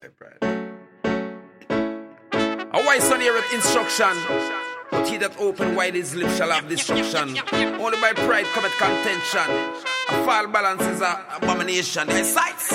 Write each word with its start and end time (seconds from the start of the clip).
A 0.00 0.06
white 2.84 3.02
son 3.02 3.20
here 3.20 3.32
with 3.32 3.52
instruction. 3.52 4.16
But 4.92 5.08
he 5.08 5.16
that 5.16 5.36
open 5.40 5.74
wide 5.74 5.94
his 5.94 6.14
lips 6.14 6.36
shall 6.36 6.50
have 6.52 6.68
destruction. 6.68 7.36
Only 7.52 8.00
by 8.00 8.12
pride 8.12 8.46
cometh 8.46 8.76
contention. 8.78 9.50
A 10.08 10.24
foul 10.24 10.46
balance 10.46 10.82
is 10.82 11.00
an 11.00 11.16
abomination. 11.36 12.06
Their 12.06 12.22
sights. 12.22 12.72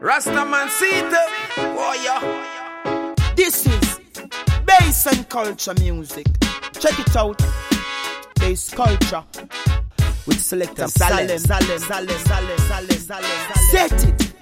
Rasta 0.00 0.44
man 0.44 0.68
see 0.70 0.90
it. 0.90 1.14
Oh. 1.56 1.94
This 3.36 3.64
is 3.66 4.00
bass 4.66 5.06
and 5.06 5.28
culture 5.28 5.74
music. 5.74 6.26
Check 6.80 6.98
it 6.98 7.16
out. 7.16 7.40
Bass 8.40 8.74
culture. 8.74 9.24
With 10.26 10.40
selector 10.40 10.88
Salem. 10.88 11.28
Salem. 11.38 11.38
Salem. 11.38 12.18
Salem. 12.18 12.58
Salem. 12.58 12.98
Salem. 12.98 13.30
Set 13.70 13.92
it. 13.92 14.34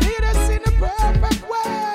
Lead 0.00 0.24
us 0.24 0.50
in 0.50 0.62
the 0.64 0.72
perfect 0.78 1.42
way. 1.50 1.86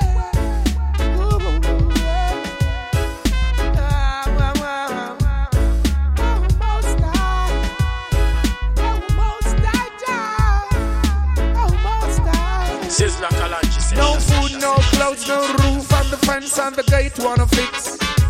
No 13.95 14.13
food, 14.19 14.61
no 14.61 14.75
clothes, 14.75 15.27
no 15.27 15.41
roof, 15.41 15.91
and 15.93 16.09
the 16.09 16.17
fence 16.25 16.57
and 16.59 16.75
the 16.75 16.83
gate 16.83 17.17
wanna 17.19 17.47
fix. 17.47 18.20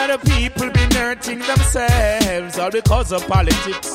Lot 0.00 0.08
of 0.12 0.22
people 0.22 0.70
been 0.70 0.90
hurting 0.92 1.40
themselves 1.40 2.58
all 2.58 2.70
because 2.70 3.12
of 3.12 3.20
politics. 3.26 3.94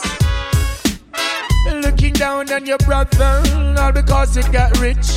Looking 1.81 2.13
down 2.13 2.51
on 2.51 2.67
your 2.67 2.77
brother 2.77 3.41
all 3.79 3.91
because 3.91 4.37
you 4.37 4.43
got 4.51 4.79
rich. 4.79 5.07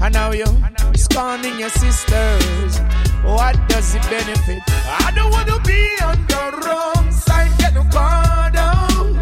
And 0.00 0.14
now 0.14 0.30
you're 0.30 0.46
scorning 0.94 1.58
your 1.58 1.70
sisters. 1.70 2.78
What 3.24 3.58
does 3.68 3.96
it 3.96 4.02
benefit? 4.02 4.62
I 4.68 5.10
don't 5.16 5.32
wanna 5.32 5.58
be 5.64 5.82
on 6.04 6.26
the 6.28 6.44
wrong 6.64 7.10
side, 7.10 7.50
get 7.58 7.74
no 7.74 7.82
car 7.90 8.52
down. 8.52 9.18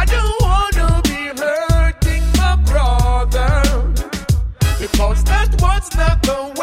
I 0.00 0.04
don't 0.14 0.36
wanna 0.42 1.00
be 1.04 1.20
hurting 1.40 2.24
my 2.38 2.56
brother. 2.66 3.62
Because 4.80 5.22
that 5.30 5.48
was 5.62 5.94
not 5.94 6.22
the 6.22 6.57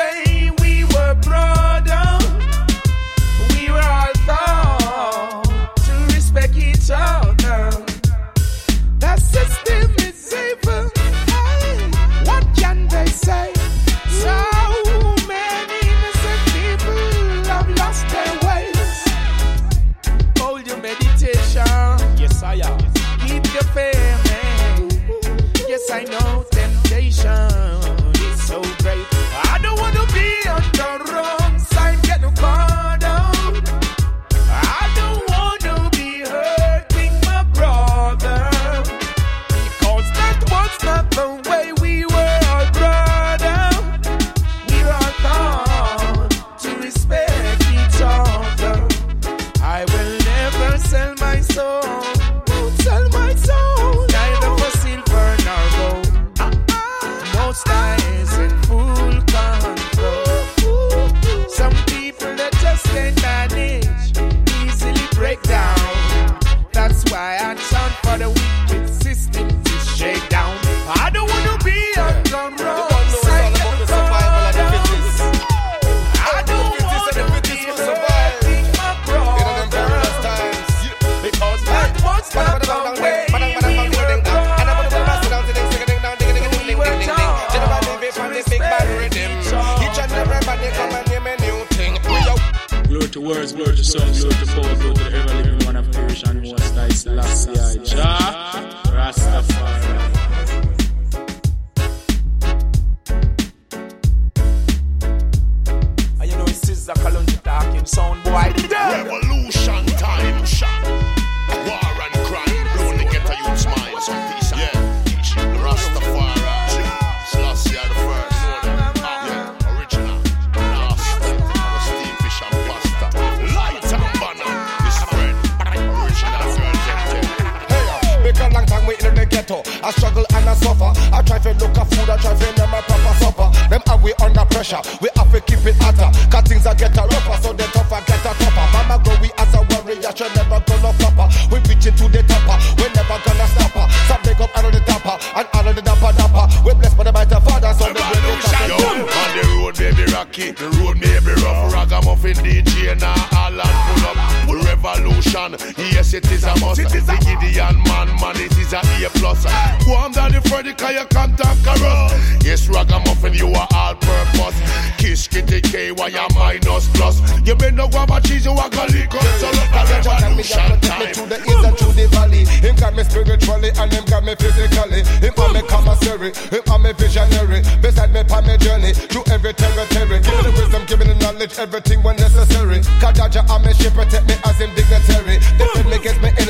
I 131.13 131.21
try 131.21 131.39
to 131.39 131.51
look 131.61 131.77
at 131.77 131.87
food, 131.89 132.09
I 132.09 132.17
try 132.17 132.33
to 132.33 132.47
name 132.57 132.69
my 132.69 132.81
proper 132.81 133.13
supper. 133.21 133.49
Them 133.69 133.81
have 133.87 134.03
we 134.03 134.13
under 134.21 134.45
pressure. 134.45 134.81
We 135.01 135.09
have 135.15 135.31
to 135.31 135.39
keep 135.41 135.65
it 135.65 135.75
hotter. 135.79 136.09
Cause 136.29 136.45
things 136.49 136.65
are 136.65 136.75
get 136.75 136.97
a 136.97 137.03
rougher, 137.05 137.37
so 137.41 137.53
the 137.53 137.63
tougher 137.71 138.01
get 138.05 138.25
a 138.25 138.31
tougher. 138.35 138.65
Mama 138.73 139.01
go 139.03 139.13
we 139.21 139.31
as 139.37 139.53
a 139.55 139.61
warrior, 139.71 140.11
she 140.11 140.27
never 140.35 140.59
gonna 140.65 140.91
flopper. 140.97 141.27
We 141.51 141.57
reaching 141.69 141.95
to 141.95 142.05
the 142.09 142.21
topper, 142.25 142.57
we 142.81 142.85
never 142.91 143.17
gonna 143.23 143.47
stop 143.53 143.75
her. 143.77 143.87
So 144.09 144.15
big 144.25 144.41
up 144.41 144.51
out 144.57 144.65
of 144.65 144.71
the 144.73 144.81
topper 144.83 145.15
and 145.35 145.47
out 145.53 145.67
of 145.67 145.75
the 145.75 145.81
dapper 145.81 146.11
dapper. 146.17 146.45
We 146.65 146.73
blessed 146.73 146.97
by 146.97 147.03
the 147.05 147.13
mighty 147.13 147.39
father, 147.41 147.71
so 147.73 147.87
the 147.91 148.01
great 148.01 148.15
Revolution, 148.15 148.69
yo. 148.69 148.75
On 149.05 149.29
the 149.35 149.43
road, 149.59 149.75
baby, 149.77 150.05
rocky. 150.11 150.51
The 150.51 150.69
road 150.79 150.97
may 150.99 151.19
be 151.19 151.33
rough. 151.41 151.73
Ragamuffin 151.73 152.35
DJ 152.41 152.99
now, 152.99 153.15
all 153.37 153.59
and 153.59 153.77
pull 153.85 154.07
up. 154.09 154.65
Revolution, 154.65 155.55
yes, 155.77 156.13
it 156.13 156.31
is 156.31 156.43
a 156.43 156.55
must. 156.59 156.81
The 156.81 157.17
Gideon 157.21 157.81
man, 157.83 158.07
man, 158.21 158.37
it 158.37 158.54
is 158.65 158.73
a 158.73 159.05
A 159.05 159.09
plus. 159.09 159.45
Go 159.85 159.93
on 159.93 160.11
down 160.11 160.31
the 160.31 160.41
Freddy, 160.41 160.73
cause 160.73 160.93
you 160.93 161.05
can't 161.07 161.37
conquer 161.37 161.77
us. 161.85 162.43
Yes, 162.43 162.67
Ragamuffin, 162.67 163.33
you 163.33 163.47
are 163.53 163.67
all 163.73 163.95
purpose. 163.95 164.57
Kiss, 164.97 165.27
kitty, 165.27 165.61
K, 165.61 165.91
why 165.91 166.07
you 166.07 166.25
minus 166.33 166.89
plus. 166.93 167.21
You 167.45 167.55
been 167.55 167.75
no 167.75 167.87
guava 167.87 168.21
cheese, 168.21 168.45
you 168.45 168.51
are 168.51 168.69
gonna. 168.69 168.91
So 169.39 169.47
look 169.51 169.71
at 169.73 170.05
revolution 170.05 170.71
me 170.71 170.77
time. 170.81 171.13
through 171.13 171.29
the 171.29 171.39
hills 171.45 171.65
and 171.65 171.77
through 171.77 171.93
the 171.93 172.07
valley. 172.09 172.45
Him 172.45 172.75
got 172.75 172.95
me 172.95 173.03
spiritually 173.03 173.69
and 173.77 173.91
him 173.91 174.05
got 174.05 174.23
me 174.23 174.35
physically. 174.35 175.01
Him 175.21 175.33
have 175.37 175.53
me 175.53 175.61
commissary, 175.67 176.31
him 176.49 176.63
have 176.65 176.81
me 176.81 176.91
visionary. 176.93 177.61
Beside 177.81 178.11
me 178.13 178.21
on 178.33 178.43
my 178.45 178.57
journey 178.57 178.93
through 178.93 179.25
every 179.29 179.53
territory. 179.53 180.19
Give 180.21 180.35
me 180.35 180.41
the 180.41 180.53
wisdom, 180.57 180.83
give 180.87 180.99
me 180.99 181.05
the 181.05 181.15
knowledge, 181.21 181.57
everything 181.59 182.01
when 182.01 182.15
necessary. 182.17 182.81
Kadaja 183.01 183.45
and 183.45 183.65
me 183.65 183.73
ship 183.73 183.93
protect 183.93 184.25
me 184.27 184.35
as 184.45 184.57
him 184.57 184.73
dignitary. 184.73 185.37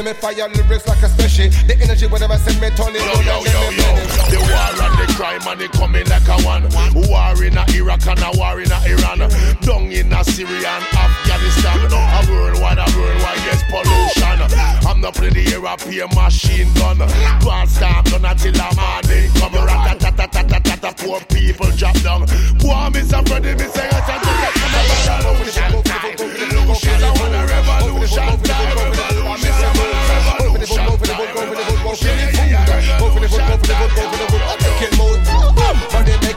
Me 0.06 0.12
against 0.12 0.24
my 0.24 0.32
enemy, 0.32 0.46
fire 0.46 0.50
lyrics 0.50 0.88
like 0.88 1.02
a 1.04 1.10
special. 1.10 1.50
The 1.68 1.78
energy 1.82 2.08
whenever 2.08 2.38
send 2.38 2.62
me 2.62 2.70
turn 2.78 2.96
it 2.96 3.02
Yo, 3.02 3.12
on 3.12 3.26
yo, 3.26 3.38
yo, 3.42 3.62
yo. 3.74 3.88
me 3.96 4.06
The 4.30 4.40
war 4.46 4.70
and 4.86 4.96
the 5.02 5.08
crime 5.14 5.42
and 5.48 5.60
they 5.60 5.68
coming 5.70 6.08
like 6.08 6.28
a 6.30 6.38
one. 6.46 6.64
War 7.10 7.44
in 7.44 7.58
a 7.58 7.66
Iraq 7.74 8.06
and 8.08 8.22
a 8.22 8.30
war 8.38 8.62
in 8.62 8.72
a 8.72 8.78
Iran. 8.86 9.20
Down 9.62 9.92
in 9.92 10.14
a 10.14 10.24
Syria 10.24 10.70
and 10.70 10.86
Afghanistan. 10.94 11.80
A 11.90 12.22
worldwide, 12.30 12.78
a 12.78 12.86
worldwide, 12.98 13.42
yes, 13.46 13.62
pollution. 13.70 14.40
I'm 14.86 15.02
not 15.02 15.16
playing 15.16 15.34
the 15.34 15.44
European 15.44 16.10
machine 16.14 16.72
gun. 16.76 16.98
Can't 17.42 17.70
stop 17.70 18.06
none 18.12 18.26
until 18.26 18.54
the 18.54 18.68
morning 18.78 19.30
come. 19.40 19.56
Rat-a-tat-a-tat-a-tat-a, 19.56 20.94
Poor 21.04 21.20
people 21.32 21.70
drop 21.76 21.98
down. 22.02 22.26
Poor 22.60 22.90
Miss 22.92 23.10
Freddy, 23.10 23.54
Miss 23.56 23.76
Egg, 23.78 23.94
I'm 23.94 24.22
a 24.22 24.86
Revolution 25.06 25.84
time. 25.84 26.16
Revolution 27.46 28.45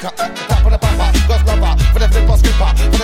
Africa, 0.05 0.47
top 0.49 0.65
of 0.65 0.71
the 0.71 0.79
papa, 0.79 1.19
glass 1.27 1.45
lava, 1.47 1.83
for 1.93 1.99
the 1.99 2.09
flip 2.09 2.31
on 2.31 2.39
skipper. 2.39 2.98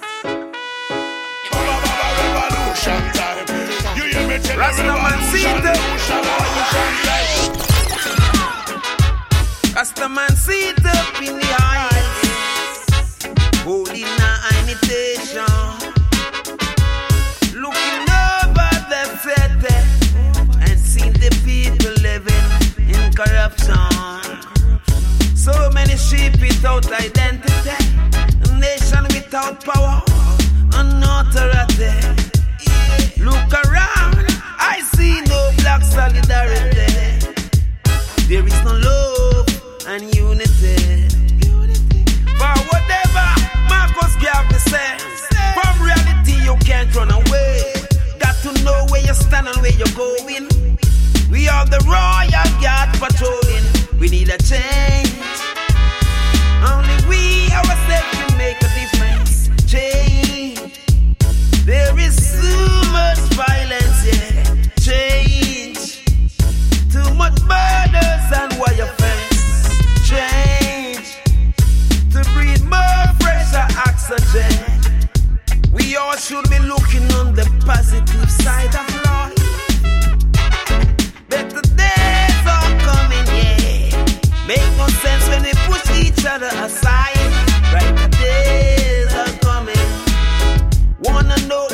time. 3.14 3.46
You 3.96 4.02
hear 4.10 4.26
me 4.26 4.38
tell 4.42 4.58
Rastaman 4.58 5.20
seated. 5.30 5.78
Rastaman 9.72 10.32
seated 10.32 10.84
up 10.84 11.22
in 11.22 11.38
the 11.38 11.56
eyes. 11.62 12.22
Holding 13.62 14.02
a 14.02 14.32
imitation. 14.58 15.46
Looking 17.54 18.08
over 18.34 18.72
the 18.90 19.02
city 19.22 19.78
and 20.60 20.76
seeing 20.80 21.12
the 21.12 21.30
people 21.44 21.94
living 22.02 22.46
in 22.92 23.12
corruption. 23.12 24.23
So 25.44 25.68
many 25.74 25.94
sheep 25.98 26.40
without 26.40 26.90
identity, 26.90 27.76
nation 28.58 29.04
without 29.12 29.62
power 29.62 30.00
and 30.72 31.04
authority. 31.04 31.92
Look 33.20 33.52
around, 33.52 34.24
I 34.58 34.80
see 34.94 35.20
no 35.20 35.52
black 35.58 35.82
solidarity. 35.82 37.28
There 38.26 38.46
is 38.46 38.58
no 38.64 38.72
love 38.72 39.46
and 39.86 40.16
unity. 40.16 41.08
For 42.40 42.54
whatever 42.72 43.28
Marcos 43.68 44.16
gave 44.24 44.48
the 44.48 44.60
sense, 44.72 45.26
from 45.52 45.74
reality 45.84 46.42
you 46.42 46.56
can't 46.64 46.88
run 46.96 47.10
away. 47.10 47.74
Got 48.18 48.36
to 48.44 48.64
know 48.64 48.86
where 48.88 49.02
you 49.02 49.12
stand 49.12 49.48
and 49.48 49.60
where 49.60 49.72
you're 49.72 49.94
going. 49.94 50.48
We 51.30 51.48
are 51.48 51.66
the 51.66 51.84
royal 51.84 52.62
guard 52.62 52.88
patrolling. 52.98 53.73
We 54.04 54.10
need 54.10 54.28
a 54.28 54.36
change. 54.36 55.16
Only 56.60 56.96
we 57.08 57.48
ourselves 57.50 58.10
can 58.12 58.36
make 58.36 58.58
a 58.58 58.68
difference. 58.78 59.48
Change. 59.66 60.60
There 61.64 61.98
is 61.98 62.14
too 62.38 62.90
much 62.92 63.18
violence, 63.32 64.04
yeah. 64.04 64.44
Change. 64.78 66.04
Too 66.92 67.14
much 67.14 67.40
murders 67.48 68.30
and 68.40 68.52
wire 68.60 68.92
fence. 69.00 69.72
Change. 70.06 71.16
To 72.12 72.22
breathe 72.34 72.62
more 72.64 73.06
fresher 73.22 73.66
oxygen. 73.88 74.52
We 75.72 75.96
all 75.96 76.16
should 76.16 76.50
be 76.50 76.58
looking 76.58 77.10
on 77.14 77.34
the 77.34 77.46
positive 77.64 78.30
side 78.30 78.74
of 78.74 78.86
life. 79.06 79.32
Better 81.30 81.62
Make 84.46 84.60
no 84.76 84.86
sense 84.88 85.26
when 85.28 85.42
they 85.42 85.54
push 85.64 85.84
each 85.98 86.26
other 86.26 86.50
aside. 86.66 87.16
Brighter 87.70 88.08
days 88.08 89.14
are 89.14 89.32
coming. 89.40 89.88
Wanna 91.00 91.36
know 91.48 91.66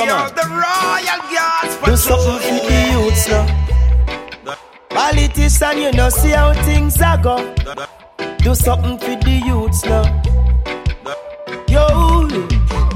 Do 0.00 0.06
something 1.96 2.40
for 2.40 2.54
the 2.66 2.78
youths 2.90 3.28
now. 3.28 3.44
Politician, 4.88 5.78
you 5.78 5.92
know, 5.92 6.08
see 6.08 6.30
how 6.30 6.54
things 6.64 7.00
are 7.02 7.18
go. 7.18 7.54
Do 8.38 8.54
something 8.54 8.98
for 8.98 9.16
the 9.24 9.42
youths 9.44 9.84
now. 9.84 10.04
Yo, 11.68 12.28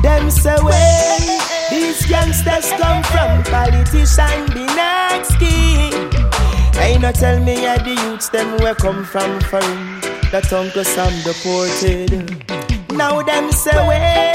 them 0.00 0.30
say 0.30 0.56
where 0.62 1.18
these 1.68 2.08
youngsters 2.08 2.72
come 2.80 3.02
from. 3.04 3.42
Politician 3.44 4.46
be 4.54 4.64
next 4.74 5.36
king. 5.38 5.92
Ain't 6.80 7.02
no 7.02 7.12
tell 7.12 7.38
me 7.38 7.62
yeah, 7.64 7.76
the 7.82 7.90
youths 7.90 8.30
them 8.30 8.56
where 8.58 8.74
come 8.74 9.04
from 9.04 9.40
foreign. 9.42 10.00
That 10.32 10.50
Uncle 10.54 10.84
Sam 10.84 11.12
deported. 11.22 12.90
Now 12.92 13.20
them 13.22 13.52
say 13.52 13.76
where 13.86 14.33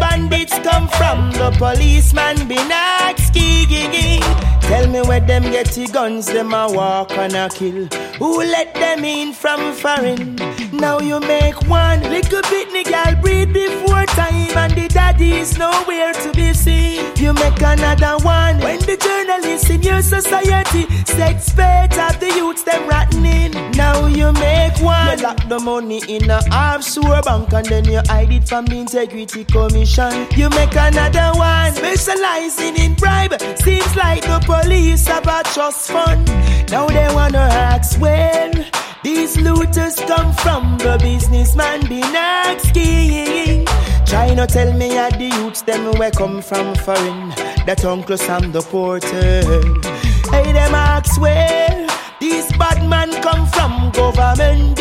bandits 0.00 0.58
come 0.60 0.88
from. 0.88 1.30
The 1.32 1.50
policeman 1.58 2.48
be 2.48 2.56
next 2.56 3.34
king. 3.34 4.47
Tell 4.68 4.86
me 4.86 5.00
where 5.00 5.20
them 5.20 5.44
get 5.44 5.68
the 5.68 5.86
guns, 5.86 6.26
them 6.26 6.52
a 6.52 6.70
walk 6.70 7.12
and 7.12 7.34
a 7.34 7.48
kill. 7.48 7.86
Who 8.18 8.38
let 8.40 8.74
them 8.74 9.02
in 9.02 9.32
from 9.32 9.72
foreign? 9.72 10.36
Now 10.72 10.98
you 11.00 11.20
make 11.20 11.58
one 11.68 12.02
little 12.02 12.42
bit, 12.42 12.68
nigga, 12.68 13.20
breathe 13.22 13.54
before 13.54 14.04
time, 14.06 14.56
and 14.56 14.72
the 14.74 14.88
daddy 14.88 15.32
is 15.32 15.56
nowhere 15.56 16.12
to 16.12 16.32
be 16.32 16.52
seen. 16.52 17.16
You 17.16 17.32
make 17.32 17.60
another 17.62 18.22
one 18.22 18.58
when 18.58 18.78
the 18.80 18.96
journalists 18.96 19.70
in 19.70 19.82
your 19.82 20.02
society 20.02 20.84
expect 21.18 21.98
of 21.98 22.20
the 22.20 22.32
youths 22.36 22.62
them 22.62 22.88
rotten 22.88 23.24
in. 23.24 23.52
Now 23.72 24.06
you 24.06 24.32
make 24.32 24.78
one. 24.80 25.18
You 25.18 25.24
lock 25.24 25.48
the 25.48 25.58
money 25.58 26.02
in 26.08 26.30
a 26.30 26.40
offshore 26.52 27.22
bank 27.22 27.52
and 27.52 27.66
then 27.66 27.84
you 27.86 28.00
hide 28.06 28.32
it 28.32 28.46
from 28.48 28.66
the 28.66 28.76
integrity 28.76 29.44
commission. 29.44 30.26
You 30.36 30.48
make 30.50 30.76
another 30.76 31.36
one 31.38 31.72
specializing 31.74 32.76
in 32.76 32.94
bribe. 32.94 33.40
Seems 33.58 33.96
like 33.96 34.22
the 34.22 34.40
police 34.62 35.06
have 35.06 35.26
a 35.26 35.42
trust 35.54 35.90
fund. 35.90 36.26
Now 36.70 36.86
they 36.86 37.08
wanna 37.14 37.38
ask 37.38 38.00
where 38.00 38.50
these 39.02 39.36
looters 39.40 39.96
come 39.96 40.32
from. 40.42 40.78
The 40.78 40.98
businessman 41.00 41.80
be 41.88 42.00
next 42.00 42.72
king. 42.72 43.66
Try 44.06 44.34
not 44.34 44.48
tell 44.48 44.72
me 44.72 44.88
how 44.90 45.10
the 45.10 45.28
youths 45.38 45.62
them 45.62 45.92
where 45.98 46.10
come 46.10 46.40
from 46.42 46.74
foreign. 46.74 47.30
That 47.66 47.84
Uncle 47.84 48.16
Sam 48.16 48.52
the 48.52 48.62
porter. 48.62 49.42
Hey, 50.32 50.52
them 50.52 50.74
ask 50.74 51.20
where 51.20 51.86
these 52.20 52.48
bad 52.56 52.88
man 52.88 53.10
come 53.22 53.46
from. 53.46 53.90
Government 53.92 54.76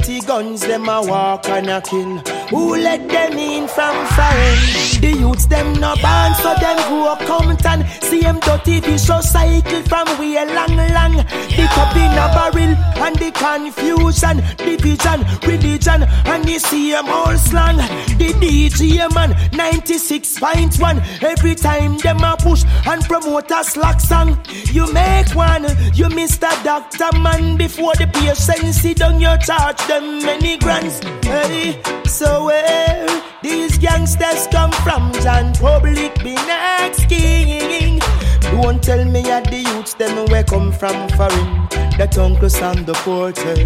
the 0.00 0.20
guns, 0.26 0.60
them 0.62 0.88
a 0.88 1.02
walk 1.02 1.48
and 1.48 1.68
a 1.68 1.80
kill. 1.80 2.18
Who 2.50 2.76
let 2.76 3.08
them 3.08 3.38
in 3.38 3.68
from 3.68 3.94
foreign? 4.08 4.58
The 5.00 5.16
youths 5.18 5.46
them 5.46 5.72
no 5.74 5.94
born, 5.96 6.34
so 6.36 6.54
them 6.60 6.76
grow 6.88 7.16
Compton. 7.26 7.84
See 8.00 8.20
them 8.20 8.38
dirty 8.40 8.80
vicious 8.80 9.32
cycle 9.32 9.82
from 9.84 10.06
way 10.18 10.34
long, 10.44 10.76
long. 10.76 11.16
The 11.16 11.68
cup 11.74 11.96
in 11.96 12.12
a 12.12 12.28
barrel 12.32 12.76
and 13.02 13.16
the 13.16 13.30
confusion, 13.32 14.36
division, 14.56 15.24
religion, 15.48 16.02
and 16.26 16.44
the 16.44 16.58
same 16.58 17.08
old 17.08 17.38
slang. 17.38 17.76
The 18.18 18.32
DJ 18.40 19.12
man, 19.14 19.32
96.1. 19.52 21.22
Every 21.22 21.54
time 21.54 21.98
them 21.98 22.22
a 22.22 22.36
push 22.38 22.64
and 22.86 23.02
promote 23.04 23.50
a 23.50 23.64
slack 23.64 24.00
song. 24.00 24.38
You 24.70 24.92
make 24.92 25.34
one, 25.34 25.64
you 25.94 26.06
Mr. 26.06 26.50
Doctor 26.64 27.18
Man 27.18 27.56
before 27.56 27.94
the 27.94 28.06
patient 28.06 28.74
sit 28.74 28.98
down, 28.98 29.20
your 29.20 29.36
charge 29.38 29.81
them 29.88 30.22
many 30.22 30.56
grants. 30.58 31.00
Hey, 31.24 31.80
so 32.04 32.46
where 32.46 33.22
these 33.42 33.78
gangsters 33.78 34.46
come 34.48 34.72
from? 34.84 35.12
John 35.22 35.52
Public 35.54 36.14
be 36.22 36.34
next 36.34 37.08
king. 37.08 38.00
Don't 38.40 38.82
tell 38.82 39.04
me 39.04 39.30
at 39.30 39.44
the 39.44 39.58
youths 39.58 39.94
them 39.94 40.26
where 40.26 40.44
come 40.44 40.72
from 40.72 41.08
foreign. 41.10 41.68
That 41.98 42.16
Uncle 42.18 42.50
Sam 42.50 42.84
the 42.84 42.94
porter. 42.94 43.56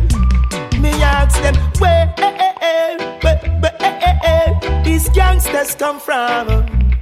Me 0.80 0.90
ask 1.02 1.40
them 1.42 1.54
where, 1.78 2.12
where, 2.18 2.98
where, 3.22 3.38
where 3.60 4.82
these 4.84 5.08
gangsters 5.10 5.74
come 5.74 5.98
from. 6.00 6.46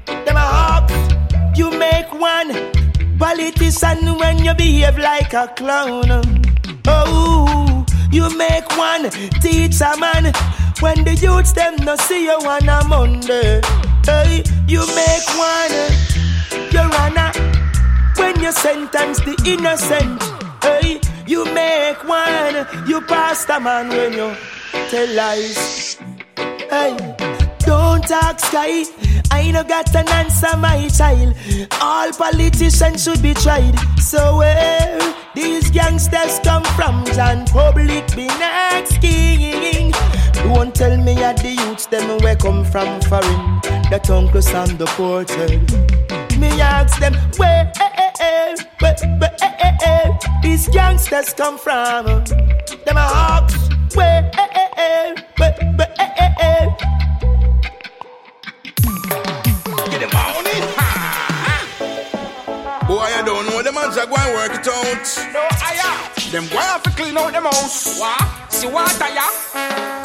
Them 0.07 0.37
a 0.37 0.41
hawks. 0.41 0.95
You 1.59 1.71
make 1.71 2.13
one 2.13 2.51
politician 3.19 4.19
when 4.19 4.45
you 4.45 4.55
behave 4.55 4.99
like 4.99 5.33
a 5.33 5.49
clown. 5.57 6.23
Oh, 6.87 7.64
you 8.15 8.29
make 8.39 8.69
one 8.77 9.11
teacher 9.43 9.93
man 9.99 10.33
when 10.81 11.03
the 11.05 11.15
youths 11.21 11.53
them 11.53 11.75
no 11.85 11.97
see 11.97 12.25
you 12.25 12.39
on 12.55 12.69
a 12.69 12.85
Monday. 12.85 13.61
Hey, 14.07 14.45
you 14.69 14.81
make 14.95 15.29
one 15.37 15.75
your 16.71 16.89
honor 17.01 17.33
when 18.17 18.41
you 18.41 18.53
sentence 18.53 19.19
the 19.21 19.35
innocent. 19.47 20.23
Hey, 20.63 21.01
you 21.27 21.45
make 21.53 22.03
one 22.05 22.67
you 22.87 23.01
pastor 23.01 23.59
man 23.59 23.89
when 23.89 24.13
you 24.13 24.37
tell 24.91 25.09
lies. 25.15 25.99
Hey, 26.37 26.97
talk 28.07 28.39
sky. 28.41 28.85
I 29.31 29.51
no 29.51 29.65
got 29.65 29.95
an 29.95 30.09
answer, 30.09 30.57
my 30.57 30.89
child. 30.89 31.35
All 31.81 32.13
politicians 32.13 33.03
should 33.05 33.23
be 33.23 33.35
tried. 33.35 33.75
So 33.99 34.39
where 34.39 35.15
these 35.35 35.71
gangsters 35.71 36.39
come 36.41 36.65
from? 36.77 37.05
John 37.07 37.47
Public 37.47 38.15
be 38.15 38.27
next 38.27 39.01
king. 39.01 39.93
Don't 40.33 40.75
tell 40.75 40.97
me 40.97 41.15
at 41.23 41.39
the 41.39 41.51
youths 41.51 41.87
them 41.87 42.19
where 42.19 42.37
come 42.37 42.65
from 42.65 43.01
foreign. 43.03 43.61
That 43.91 44.09
Uncle 44.11 44.43
Sam 44.43 44.77
the 44.77 44.87
porter. 44.87 45.49
Me 46.39 46.49
ask 46.61 46.99
them 47.01 47.15
where, 47.39 47.73
where, 48.81 48.97
where, 49.19 49.29
where 49.81 50.19
these 50.43 50.69
gangsters 50.69 51.33
come 51.35 51.59
from. 51.59 52.25
Them 52.85 52.97
a 52.97 53.01
hawks. 53.01 53.55
Where, 53.95 54.31
where, 54.35 55.15
where, 55.39 55.85
Get 56.35 57.44
them 63.97 64.01
are 64.01 64.07
going 64.07 64.35
work 64.35 64.53
it 64.55 64.69
out. 64.69 65.33
No, 65.33 65.41
I 65.63 65.79
uh, 65.83 66.31
Them 66.31 66.47
boy 66.49 66.57
have 66.57 66.83
to 66.83 66.91
clean 66.91 67.17
out 67.17 67.33
them 67.33 67.45
house. 67.45 67.99
What? 67.99 68.53
See 68.53 68.67
what 68.67 69.01
I 69.01 69.15
Skeleton 69.17 70.04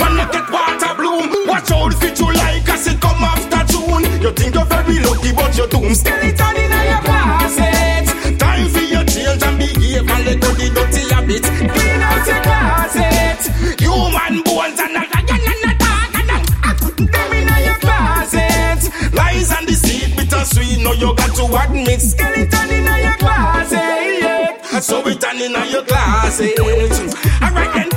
when 0.00 0.12
you 0.18 0.26
get 0.32 0.50
water 0.50 0.94
bloom. 0.96 1.28
Watch 1.46 1.70
out 1.70 1.94
fit 1.94 2.18
you 2.18 2.32
like 2.32 2.68
as 2.68 2.86
it 2.86 3.00
come 3.00 3.22
after 3.22 3.62
June. 3.72 4.04
You 4.22 4.32
think 4.32 4.54
you're 4.54 4.64
very 4.64 4.98
lucky, 5.00 5.32
but 5.32 5.56
you're 5.56 5.68
doomed. 5.68 5.96
Skeleton 5.96 6.56
in 6.56 6.72
your 6.90 7.02
closet. 7.04 8.06
Time 8.38 8.68
for 8.68 8.84
your 8.84 9.04
change 9.04 9.42
and 9.42 9.58
behave 9.58 10.08
and 10.08 10.24
let 10.26 10.40
go 10.40 10.50
the 10.58 10.66
dirty 10.74 11.02
habit. 11.12 11.44
Clean 11.44 12.02
out 12.02 12.26
your 12.26 12.42
closet. 12.42 13.42
Human 13.80 14.42
bones 14.42 14.80
and 14.80 14.96
a 14.96 15.02
lion 15.12 15.44
and 15.52 15.68
a 15.68 15.72
dog 15.78 16.16
and 16.20 16.32
a 16.32 16.38
them 17.12 17.32
in 17.36 17.50
your 17.64 17.78
closet. 17.84 18.80
Lies 19.12 19.52
and 19.52 19.66
deceit, 19.66 20.16
bittersweet. 20.16 20.78
No, 20.80 20.92
you 20.92 21.14
got 21.14 21.34
to 21.36 21.44
admit. 21.62 22.00
Skeleton 22.00 22.70
in 22.70 22.88
your 23.04 23.16
closet. 23.18 24.80
So 24.82 25.02
we 25.04 25.14
turn 25.14 25.36
in 25.36 25.52
your 25.70 25.84
closet. 25.84 26.58
Alright 26.58 27.74
then, 27.74 27.89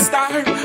star. 0.00 0.59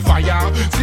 the 0.00 0.04
fire. 0.04 0.77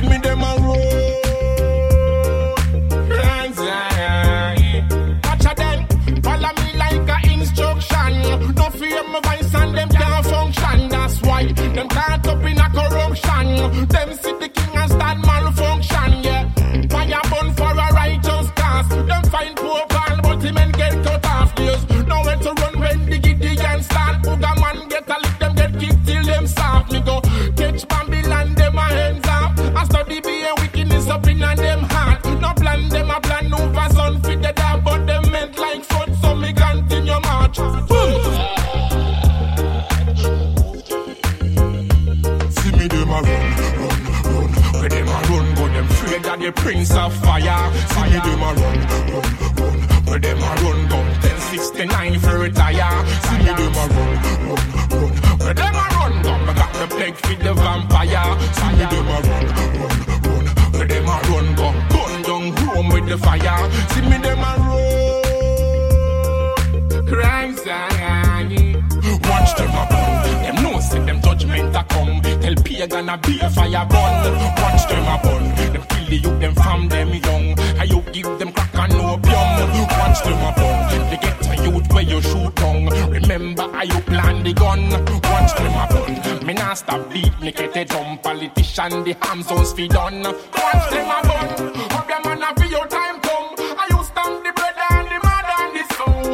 the 88.92 89.16
ham 89.22 89.42
sauce 89.42 89.74
fi 89.74 89.88
done. 89.88 90.22
Them 90.22 90.36
a 90.36 91.22
bun, 91.28 91.48
hope 91.92 92.10
your 92.10 92.22
man 92.24 92.44
a 92.44 92.54
fi 92.60 92.68
your 92.68 92.88
time 92.88 93.20
come. 93.22 93.56
I 93.58 93.88
stamp 94.04 94.44
the 94.44 94.52
bread 94.54 94.76
and 94.92 95.08
the 95.10 95.18
mud 95.26 95.46
and 95.60 95.72
the 95.76 95.84
soul. 95.96 96.28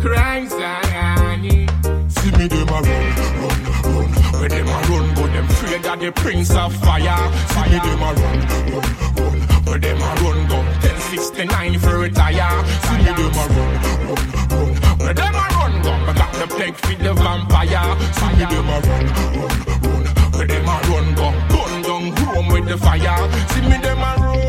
Crimes. 0.00 0.52
See 2.14 2.32
me 2.32 2.46
dem 2.48 2.68
a 2.68 2.70
run, 2.72 3.14
run, 3.38 3.58
run. 3.84 4.10
When 4.40 4.50
dem 4.50 4.68
a 4.68 4.70
run, 4.88 5.06
but 5.14 5.30
Dem 5.32 5.44
afraid 5.44 5.82
that 5.84 5.98
the 6.00 6.10
prince 6.12 6.50
of 6.54 6.74
fire. 6.74 7.30
See 7.52 7.66
me 7.70 7.78
dem 7.78 8.02
a 8.02 8.10
run, 8.18 8.38
run, 8.72 8.86
run. 9.16 9.38
But 9.64 9.78
dem 9.82 10.00
a 10.02 10.10
run 10.22 10.38
go 10.48 10.58
1069 10.82 11.78
for 11.78 11.98
retire. 11.98 12.64
See 12.82 12.98
me 12.98 13.12
dem 13.14 13.38
a 13.38 13.44
run, 13.54 13.74
run, 13.84 14.10
run. 14.50 14.70
But 14.98 15.14
dem 15.16 15.34
a 15.34 15.46
run 15.54 15.82
go, 15.82 15.92
I 15.92 16.12
got 16.14 16.32
the 16.34 16.46
plague 16.52 16.76
for 16.76 16.94
the 17.02 17.14
vampire. 17.14 17.96
See 18.12 18.32
me 18.36 18.44
dem 18.50 18.68
a 18.68 18.80
run, 18.80 19.06
run 19.38 19.67
the 22.68 22.76
fire. 22.76 23.30
See 23.48 23.62
me 23.62 23.78
them 23.78 23.98
a 23.98 24.16
roll. 24.20 24.48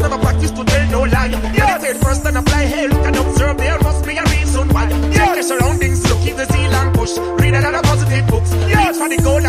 Live 0.00 0.10
by 0.10 0.16
your 0.16 0.16
words, 0.16 0.16
never 0.16 0.18
practice 0.18 0.50
to 0.50 0.64
tell 0.64 0.90
no 0.90 1.02
lie. 1.02 1.28
Meditate 1.28 1.96
first 2.02 2.24
and 2.26 2.36
apply, 2.36 2.64
hey, 2.64 2.88
look 2.88 3.04
and 3.06 3.16
observe, 3.16 3.58
there 3.58 3.78
must 3.80 4.06
be 4.06 4.16
a 4.16 4.24
reason 4.24 4.68
why. 4.68 4.88
Check 5.12 5.34
your 5.34 5.42
surroundings, 5.42 6.02
look, 6.08 6.20
keep 6.20 6.36
the 6.36 6.46
zeal 6.46 6.72
and 6.72 6.94
push. 6.94 7.16
Read 7.40 7.54
another 7.54 7.82
positive 7.82 8.26
books. 8.28 8.52
Yes. 8.52 8.86
Reach 8.88 8.96
for 8.96 9.08
the 9.08 9.22
goal 9.22 9.44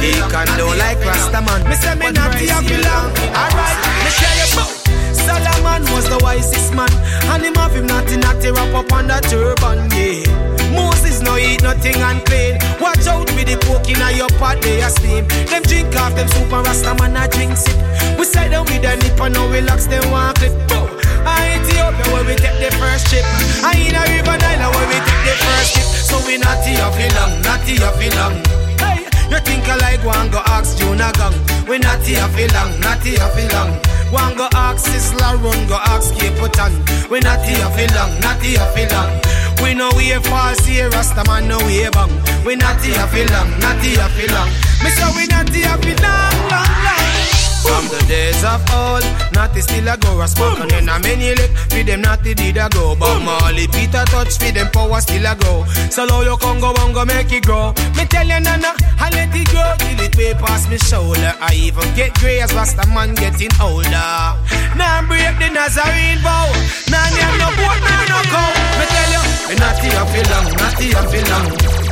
He 0.00 0.12
can 0.12 0.46
don't 0.58 0.78
like 0.78 0.98
Rastaman. 0.98 1.68
Me 1.68 1.74
say 1.74 1.94
me 1.94 2.10
not 2.10 2.34
here 2.34 2.54
fi 2.54 2.76
long. 2.82 3.10
Alright, 3.34 3.78
me 4.04 4.10
tell 4.10 4.36
you 4.36 4.52
about. 4.52 4.86
Solomon 5.16 5.82
was 5.92 6.08
the 6.08 6.18
wisest 6.22 6.74
man, 6.74 6.90
and 7.32 7.42
him 7.42 7.54
have 7.54 7.72
him 7.74 7.86
natty 7.86 8.16
natty 8.16 8.50
wrap 8.50 8.74
up 8.74 8.92
on 8.92 9.08
the 9.08 9.20
turban, 9.28 9.90
yeah. 9.90 10.24
Moses 10.72 11.20
no 11.20 11.36
eat 11.36 11.62
nothing 11.62 11.96
unclean. 11.96 12.58
Watch 12.80 13.06
out 13.06 13.26
with 13.34 13.46
the 13.46 13.56
pork 13.66 13.88
in 13.88 14.16
your 14.16 14.28
pot, 14.38 14.60
they 14.62 14.80
a 14.82 14.90
steam. 14.90 15.26
Them 15.46 15.62
drink 15.62 15.96
off 15.96 16.14
them 16.14 16.28
soup 16.28 16.52
and 16.52 16.66
Rasta 16.66 16.94
man 16.94 17.16
a 17.16 17.28
drink 17.28 17.56
sip. 17.56 17.76
We 18.18 18.24
side 18.24 18.50
down 18.50 18.66
with 18.66 18.82
the 18.82 18.96
nip 18.96 19.20
and 19.20 19.34
now 19.34 19.48
relax 19.50 19.86
them 19.86 20.10
one 20.10 20.34
clip. 20.34 20.75
I 21.26 21.58
Ethiopia 21.58 22.06
where 22.14 22.24
we 22.24 22.34
take 22.38 22.58
the 22.62 22.70
first 22.78 23.10
trip. 23.10 23.26
I 23.66 23.74
in 23.74 23.98
a 23.98 24.02
river 24.06 24.36
Nile 24.38 24.70
where 24.70 24.88
we 24.88 24.98
take 25.02 25.22
the 25.26 25.34
first 25.42 25.74
trip. 25.74 25.88
So 26.06 26.16
we 26.26 26.38
not 26.38 26.62
here 26.62 26.86
for 26.94 27.08
long, 27.18 27.32
not 27.42 27.62
here 27.66 27.90
for 27.98 28.10
long. 28.16 28.34
Hey, 28.78 29.04
you 29.30 29.40
think 29.42 29.66
I 29.68 29.76
like 29.82 30.02
one 30.06 30.30
go 30.30 30.40
ask 30.46 30.78
Junior 30.78 31.10
Gong? 31.18 31.34
We 31.66 31.78
not 31.78 32.00
here 32.06 32.22
for 32.30 32.46
long, 32.54 32.78
not 32.80 33.02
here 33.02 33.18
for 33.34 33.46
long. 33.52 33.74
One 34.14 34.36
go 34.38 34.46
ask 34.54 34.86
Sizzla 34.86 35.34
run, 35.42 35.66
go 35.66 35.76
ask 35.82 36.14
Capleton. 36.14 36.70
We 37.10 37.18
not 37.20 37.42
here 37.42 37.66
for 37.74 37.86
long, 37.94 38.14
not 38.20 38.40
here 38.40 38.62
for 38.70 38.86
long. 38.94 39.10
We 39.62 39.74
know 39.74 39.90
we 39.96 40.12
a 40.12 40.20
false 40.20 40.64
here, 40.64 40.88
Rasta 40.90 41.24
man 41.26 41.48
no 41.48 41.58
we 41.66 41.88
bang. 41.90 42.12
We 42.46 42.54
not 42.54 42.80
here 42.84 43.06
for 43.10 43.26
long, 43.34 43.50
not 43.58 43.82
here 43.82 44.06
for 44.14 44.28
long. 44.32 44.50
Me 44.84 44.90
say 44.94 45.10
we 45.16 45.26
not 45.26 45.48
here 45.48 45.74
for 45.74 46.02
long, 46.02 46.50
long. 46.50 46.85
From 47.62 47.88
the 47.88 48.04
days 48.08 48.44
of 48.44 48.62
old, 48.72 49.04
Natty 49.32 49.60
still 49.60 49.88
a 49.88 49.96
go, 49.96 50.20
a 50.20 50.28
spoken 50.28 50.72
in 50.74 50.88
a 50.88 50.98
many 51.00 51.34
lick, 51.34 51.50
for 51.70 51.82
them 51.82 52.00
Natty 52.02 52.34
did 52.34 52.56
a 52.56 52.68
go, 52.70 52.94
but 52.94 53.18
mm. 53.18 53.24
Molly 53.24 53.66
Peter 53.68 54.04
touch, 54.06 54.38
for 54.38 54.52
them 54.52 54.70
power 54.70 55.00
still 55.00 55.26
a 55.26 55.34
go. 55.36 55.64
So 55.90 56.04
low 56.04 56.22
you 56.22 56.36
come 56.36 56.60
go 56.60 56.70
on, 56.82 56.92
go 56.92 57.04
make 57.04 57.32
it 57.32 57.44
grow. 57.44 57.72
Me 57.96 58.04
tell 58.06 58.26
you 58.26 58.40
nana, 58.40 58.72
I 59.00 59.10
let 59.12 59.34
it 59.34 59.48
grow 59.50 59.74
till 59.78 60.00
it 60.00 60.16
way 60.16 60.34
past 60.34 60.70
me 60.70 60.78
shoulder. 60.78 61.34
I 61.40 61.54
even 61.54 61.88
get 61.94 62.14
grey 62.14 62.40
as 62.40 62.52
Rasta 62.54 62.86
man 62.88 63.14
getting 63.14 63.52
older. 63.60 63.90
Now 64.76 65.00
I 65.00 65.04
break 65.06 65.34
the 65.40 65.48
Nazarene 65.50 66.20
vow, 66.22 66.46
now 66.90 67.06
name 67.14 67.36
no 67.40 67.48
boat, 67.56 67.78
me 67.82 67.94
no 68.10 68.18
go. 68.30 68.42
Me 68.78 68.84
tell 68.92 69.10
you, 69.14 69.22
me 69.48 69.54
not 69.58 69.76
here 69.82 70.06
for 70.06 70.24
long, 70.30 70.46
not 70.60 70.78
here 70.78 71.02
for 71.02 71.22
long. 71.30 71.85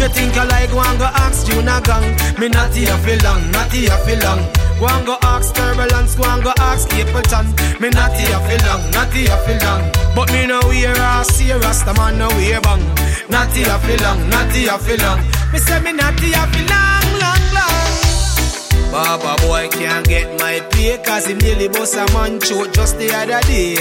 You 0.00 0.08
think 0.08 0.36
I 0.36 0.44
like 0.44 0.74
one 0.74 0.98
go 0.98 1.04
ask 1.04 1.46
Junior 1.46 1.80
Gong. 1.84 2.06
Me 2.38 2.48
not 2.48 2.74
here 2.74 2.96
for 3.04 3.16
long, 3.24 3.50
not 3.52 3.72
here 3.72 3.96
for 4.04 4.16
long 4.24 4.62
and 4.90 5.06
go 5.06 5.16
ask 5.22 5.54
Turbulence, 5.54 6.16
and 6.16 6.42
go 6.42 6.52
ask 6.58 6.88
Capleton 6.88 7.46
Me 7.80 7.88
not 7.90 8.12
here 8.12 8.38
for 8.40 8.58
long, 8.66 8.90
not 8.90 9.12
here 9.12 9.36
for 9.44 9.56
long 9.64 9.90
But 10.14 10.32
me 10.32 10.46
no 10.46 10.60
wear 10.66 10.94
a 10.94 11.24
see 11.24 11.52
Rasta 11.52 11.94
man 11.94 12.18
no 12.18 12.28
wear 12.28 12.60
bang. 12.60 12.82
Not 13.28 13.50
here 13.54 13.78
for 13.78 13.96
long, 14.02 14.28
not 14.30 14.50
here 14.52 14.78
for 14.78 14.96
long 15.02 15.20
Me 15.52 15.58
say 15.58 15.80
me 15.80 15.92
not 15.92 16.18
here 16.18 16.34
for 16.34 16.64
long, 16.66 17.06
long, 17.22 17.44
long 17.54 18.90
Baba 18.90 19.40
boy 19.42 19.68
can't 19.70 20.06
get 20.06 20.28
my 20.40 20.60
pay 20.72 20.98
Cause 20.98 21.26
him 21.26 21.38
nearly 21.38 21.68
bust 21.68 21.96
a 21.96 22.06
man 22.12 22.40
choke 22.40 22.72
just 22.72 22.98
the 22.98 23.12
other 23.14 23.40
day. 23.46 23.76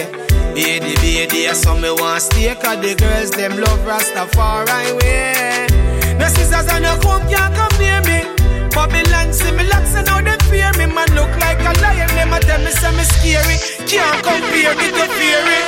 Baby, 0.54 0.96
baby, 1.02 1.48
so 1.54 1.76
me 1.76 1.92
want 1.92 2.22
stay 2.22 2.54
Cause 2.56 2.80
the 2.82 2.96
girls 2.96 3.32
them 3.32 3.60
love 3.60 3.80
Rastafari 3.80 5.00
way 5.02 5.91
No 6.22 6.28
sisters 6.30 6.70
and 6.70 6.86
no 6.86 6.94
comb 7.02 7.26
can't 7.26 7.50
come 7.58 7.74
near 7.82 7.98
me 8.06 8.22
Babylon 8.70 9.34
see 9.34 9.50
me 9.58 9.66
locks 9.74 9.98
and 9.98 10.06
now 10.06 10.22
them 10.22 10.38
fear 10.54 10.70
me 10.78 10.86
Man 10.86 11.10
look 11.18 11.34
like 11.42 11.58
a 11.66 11.74
lion, 11.82 12.10
them 12.14 12.34
a 12.34 12.40
tell 12.40 12.62
me 12.62 12.70
say 12.70 12.94
me 12.94 13.04
scary 13.10 13.58
Can't 13.90 14.22
compare 14.22 14.78
me 14.78 14.88
to 14.94 15.06
fury 15.18 15.60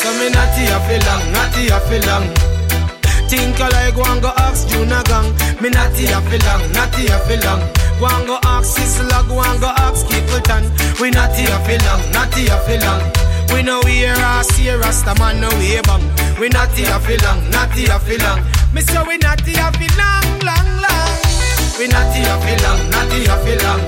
So 0.00 0.08
me 0.16 0.32
not 0.32 0.48
here 0.56 0.80
for 0.88 0.98
long, 1.04 1.24
not 1.36 1.52
here 1.52 1.80
for 1.84 2.00
long 2.08 2.24
Think 3.28 3.60
I 3.60 3.68
like 3.68 3.96
one 3.96 4.20
go 4.20 4.32
ask 4.38 4.66
Junior 4.68 5.02
Gong. 5.04 5.36
Me 5.60 5.68
not 5.68 5.92
here 5.92 6.16
for 6.16 6.38
long, 6.48 6.72
not 6.72 6.94
here 6.94 7.18
for 7.28 7.36
long. 7.44 7.60
One 8.00 8.24
go 8.24 8.38
ask 8.42 8.78
Sizzla, 8.78 9.20
one 9.28 9.60
go 9.60 9.68
ask 9.68 10.06
Capleton. 10.06 10.64
We 10.98 11.10
not 11.10 11.36
here 11.36 11.60
for 11.60 11.76
long, 11.84 12.10
not 12.10 12.32
here 12.32 12.56
for 12.64 12.78
long. 12.80 13.27
We 13.52 13.62
know 13.62 13.80
we 13.84 14.02
hear 14.04 14.14
us, 14.14 14.50
hear 14.56 14.78
Rasta 14.78 15.14
man, 15.18 15.40
no 15.40 15.48
way 15.60 15.80
bang. 15.82 16.04
We 16.40 16.48
not 16.48 16.70
here 16.72 16.98
for 17.00 17.16
long, 17.24 17.50
not 17.50 17.70
here 17.72 17.98
for 17.98 18.18
long. 18.24 18.40
Me 18.72 18.80
say 18.80 19.02
we 19.06 19.16
not 19.18 19.40
here 19.40 19.70
for 19.72 19.90
long, 19.98 20.26
long, 20.46 20.68
long. 20.84 21.10
We 21.78 21.86
not 21.88 22.08
here 22.14 22.38
for 22.42 22.56
long, 22.64 22.80
not 22.90 23.10
here 23.12 23.38
for 23.44 23.56
long. 23.64 23.82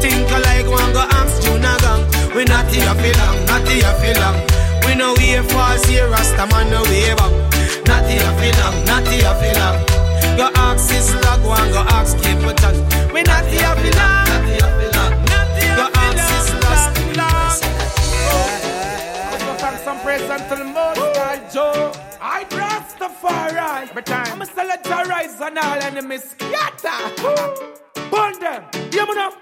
Think 0.00 0.30
like 0.30 0.66
one 0.68 0.92
go 0.92 1.04
ask 1.20 1.42
Junior 1.42 1.76
Gong. 1.84 2.02
We 2.34 2.44
not 2.44 2.66
here 2.72 2.94
for 2.94 3.12
long, 3.20 3.36
not 3.46 3.66
here 3.68 3.94
for 4.00 4.14
long. 4.20 4.36
We 4.86 4.94
know 4.94 5.14
we 5.16 5.34
hear 5.34 5.42
false, 5.44 5.84
hear 5.86 6.08
Rasta 6.08 6.46
man, 6.50 6.70
no 6.70 6.82
way 6.84 7.14
bang. 7.14 7.34
Not 7.86 8.04
here 8.08 8.32
for 8.38 8.50
long, 8.60 8.84
not 8.84 9.06
here 9.08 9.34
for 9.40 9.52
long. 9.60 9.78
Go 10.36 10.50
ask 10.56 10.90
Sizzla, 10.90 11.42
go 11.42 11.52
and 11.52 11.72
go 11.72 11.80
ask 11.94 12.16
Capleton. 12.18 13.12
We 13.12 13.22
not 13.22 13.44
here 13.46 13.74
for 13.76 13.92
long, 13.98 14.33
praise 20.04 20.28
unto 20.30 20.56
the 20.56 20.64
Most 20.64 21.00
High 21.16 21.40
Joe. 21.50 21.92
I 22.20 22.44
Rastafari. 22.44 23.92
But 23.94 24.10
I'm 24.10 24.42
a 24.42 24.46
celebrate 24.46 25.40
and 25.40 25.58
all 25.58 25.80
enemies 25.88 26.30
scatter. 26.30 26.98
Burn 28.10 28.38
them. 28.38 28.62
Hear 28.92 29.06
me 29.06 29.14
now. 29.14 29.32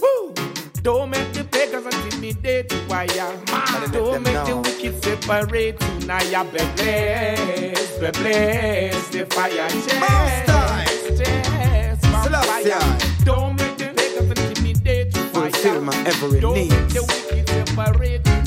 Woo. 0.00 0.34
Don't 0.82 1.10
make 1.10 1.32
the 1.32 1.44
beggars 1.44 1.86
intimidate 1.86 2.72
you, 2.72 2.78
why 2.88 3.04
ya? 3.14 3.32
Don't 3.92 4.22
make 4.22 4.44
the 4.44 4.56
wicked 4.56 5.02
separate 5.02 5.80
you. 5.80 6.06
Now 6.06 6.22
ya 6.24 6.42
be 6.44 6.58
blessed, 6.76 8.00
be 8.00 8.10
blessed. 8.10 9.12
The 9.12 9.26
fire 9.26 9.68
chest, 9.70 10.48
my. 12.10 12.24
Don't 13.24 13.54
make 13.56 13.78
the 13.78 13.92
beggars 13.94 14.30
intimidate 14.30 15.16
you, 15.16 15.22
why 15.32 15.50
Fulfill 15.50 15.80
my 15.82 15.96
every 16.04 16.40
Don't 16.40 16.54
make 16.54 16.88
the 16.88 17.02
wicked 17.02 17.48
separate 17.48 18.26
you. 18.26 18.41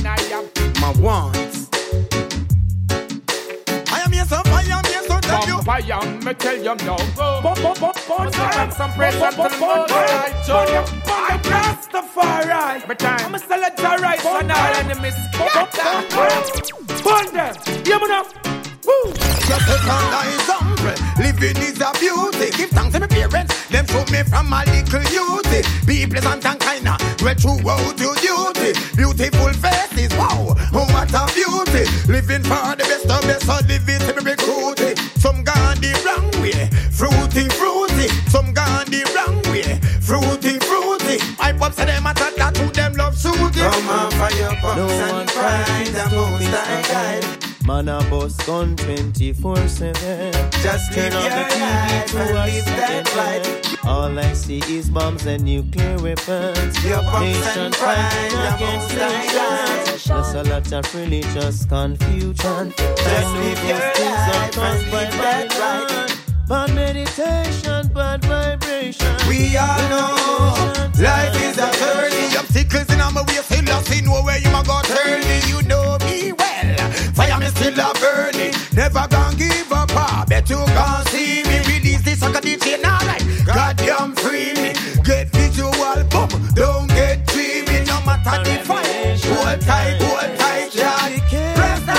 Now 0.85 0.91
ya 0.91 0.99
My 0.99 1.01
wants. 1.01 1.69
I 3.91 4.01
am 4.05 4.11
here, 4.11 4.25
so 4.25 4.37
I 4.45 4.61
am 4.69 4.85
here, 4.85 5.01
so 5.01 5.19
tell 5.19 5.47
you. 5.47 5.57
Vampire, 5.63 6.21
me 6.21 6.33
tell 6.35 6.57
you 6.57 6.75
now. 6.75 6.97
Go. 7.15 7.41
Bum, 7.41 7.55
bum, 7.63 7.73
bum, 7.79 7.93
bum, 8.07 8.31
bum, 8.31 8.71
some 8.71 8.91
praise 8.93 9.15
unto 9.15 9.49
the 9.49 9.57
Most 9.59 9.91
High 9.91 10.43
Joe. 10.45 10.85
I 11.07 11.39
Rastafari. 11.41 12.87
Me 12.87 12.95
time. 12.95 13.25
I'm 13.25 13.33
a 13.33 13.39
celebrate 13.39 14.25
and 14.25 14.51
all 14.51 14.75
enemies 14.75 15.15
scatter. 15.33 16.05
Burn 17.03 17.33
them. 17.33 17.55
Hear 17.83 17.99
me 17.99 18.07
now. 18.07 18.23
Woo. 18.85 19.13
Just 19.49 19.69
a 19.69 19.77
sound 19.89 20.13
of 20.13 20.25
example. 20.35 20.95
Living 21.17 21.57
is 21.65 21.81
a 21.81 21.91
beauty. 21.99 22.51
Give 22.57 22.69
thanks 22.69 22.93
to 22.93 22.99
my 22.99 23.07
parents. 23.07 23.69
Them 23.69 23.87
show 23.87 24.05
me 24.11 24.21
from 24.21 24.49
my 24.49 24.63
little 24.65 25.03
youth. 25.11 25.85
Be 25.87 26.05
pleasant 26.05 26.45
and 26.45 26.59
kind. 26.59 26.85
Right 27.25 27.39
throughout 27.39 27.99
your 27.99 28.15
duty. 28.15 28.79
Beautiful 28.95 29.47
faces. 29.47 29.54
Wow. 29.54 29.54
Oh, 31.17 31.21
what 31.21 31.32
a 31.32 31.34
beauty. 31.34 32.12
Living 32.12 32.43
for 32.43 32.75
the 32.75 32.84
best 32.84 33.10
of 33.10 33.21
best. 33.21 33.45
So 33.45 33.56
live 33.67 33.88
it 33.88 33.99
to 34.04 34.21
me 34.21 34.32
recruit. 34.32 34.99
Some 35.17 35.43
gone 35.43 35.80
the 35.80 35.95
wrong 36.04 36.30
way. 36.41 36.67
Fruity, 36.91 37.47
fruity. 37.56 38.08
Some 38.30 38.54
gone 38.54 38.88
the 38.91 39.04
wrong 39.15 39.39
way. 39.51 39.80
Fruity, 40.01 40.60
fruity. 40.60 41.23
I 41.39 41.54
pop 41.54 41.73
say 41.73 41.86
them 41.86 42.06
at 42.06 42.17
that 42.17 42.56
to 42.56 42.65
them 42.71 42.93
love 42.93 43.17
shooting. 43.17 43.51
Come 43.54 43.89
on, 43.89 44.12
fire 44.12 44.56
pumps 44.60 44.93
and 44.93 45.30
pride, 45.30 45.88
the 45.88 46.15
most 46.15 46.54
I. 46.54 46.64
Man 47.65 47.89
a 47.89 47.97
boss 48.12 48.36
gun 48.45 48.75
24 48.75 49.67
7 49.67 50.32
Just 50.62 50.93
Turn 50.93 51.12
live 51.12 51.15
on 51.15 51.23
your 51.23 51.32
the 51.32 51.49
TV 51.49 51.62
life 51.62 52.12
to 52.12 52.17
and 52.19 52.36
watch 52.36 52.54
live 52.54 52.65
that 52.65 53.08
second 53.08 53.88
All 53.88 54.19
I 54.19 54.34
see 54.34 54.60
is 54.60 54.89
bombs 54.91 55.25
and 55.25 55.43
nuclear 55.43 55.97
weapons 55.97 56.86
Your 56.86 57.01
pumps 57.01 57.39
Nation 57.39 57.62
and 57.63 57.73
pride, 57.73 58.12
fighting 58.12 58.38
the 58.38 58.56
against 58.56 58.95
most 58.95 59.01
I 59.01 59.25
guide. 59.34 59.88
nations 59.88 60.08
There's 60.08 60.34
a 60.36 60.43
lot 60.51 60.73
of 60.73 60.95
religious 60.95 61.65
confusion 61.65 62.73
Just 62.78 63.34
live 63.34 63.63
your 63.65 63.80
life 63.80 64.58
and 64.60 64.91
live 64.91 65.12
that 65.17 65.58
right. 65.60 66.21
Bad 66.47 66.75
meditation, 66.75 67.88
bad 67.93 68.23
vibration 68.25 69.15
We 69.28 69.58
all 69.58 69.89
know 69.89 70.75
life 71.01 71.36
is 71.41 71.58
a 71.58 71.71
journey. 71.80 72.38
Obstacles 72.38 72.91
in 72.93 72.99
my 72.99 73.21
way, 73.23 73.41
still 73.41 73.69
I 73.69 73.82
see 73.82 74.01
know 74.01 74.21
where 74.23 74.38
you 74.38 74.51
ma 74.51 74.63
go 74.63 74.80
turning. 74.84 75.41
You 75.49 75.62
know 75.63 75.97
me 76.06 76.06
well. 76.06 76.14
Still 77.65 77.80
a 77.80 77.93
burning. 77.95 78.54
Never 78.75 79.08
gonna 79.10 79.36
give 79.36 79.71
up. 79.73 79.89
I 79.95 80.23
bet 80.30 80.47
you 80.51 80.58
gonna 80.58 81.10
see 81.10 81.41
me 81.41 81.58
release 81.65 82.04
this 82.04 82.19
sucker 82.19 82.39
DJ 82.39 82.80
like 82.84 83.25
goddamn 83.43 84.13
free 84.13 84.54
me. 84.54 84.73
Get 85.04 85.30
visual, 85.30 85.73
boom. 86.12 86.30
Don't 86.54 86.88
get 86.89 87.25
dreamy. 87.25 87.84
No 87.86 87.99
matter 88.06 88.43
the 88.43 88.63
fight. 88.63 89.19
Hold 89.25 89.62
tight, 89.62 89.99
hold 89.99 90.38
tight, 90.38 90.69
Johnny. 90.73 91.19
Press 91.56 91.80
the 91.89 91.95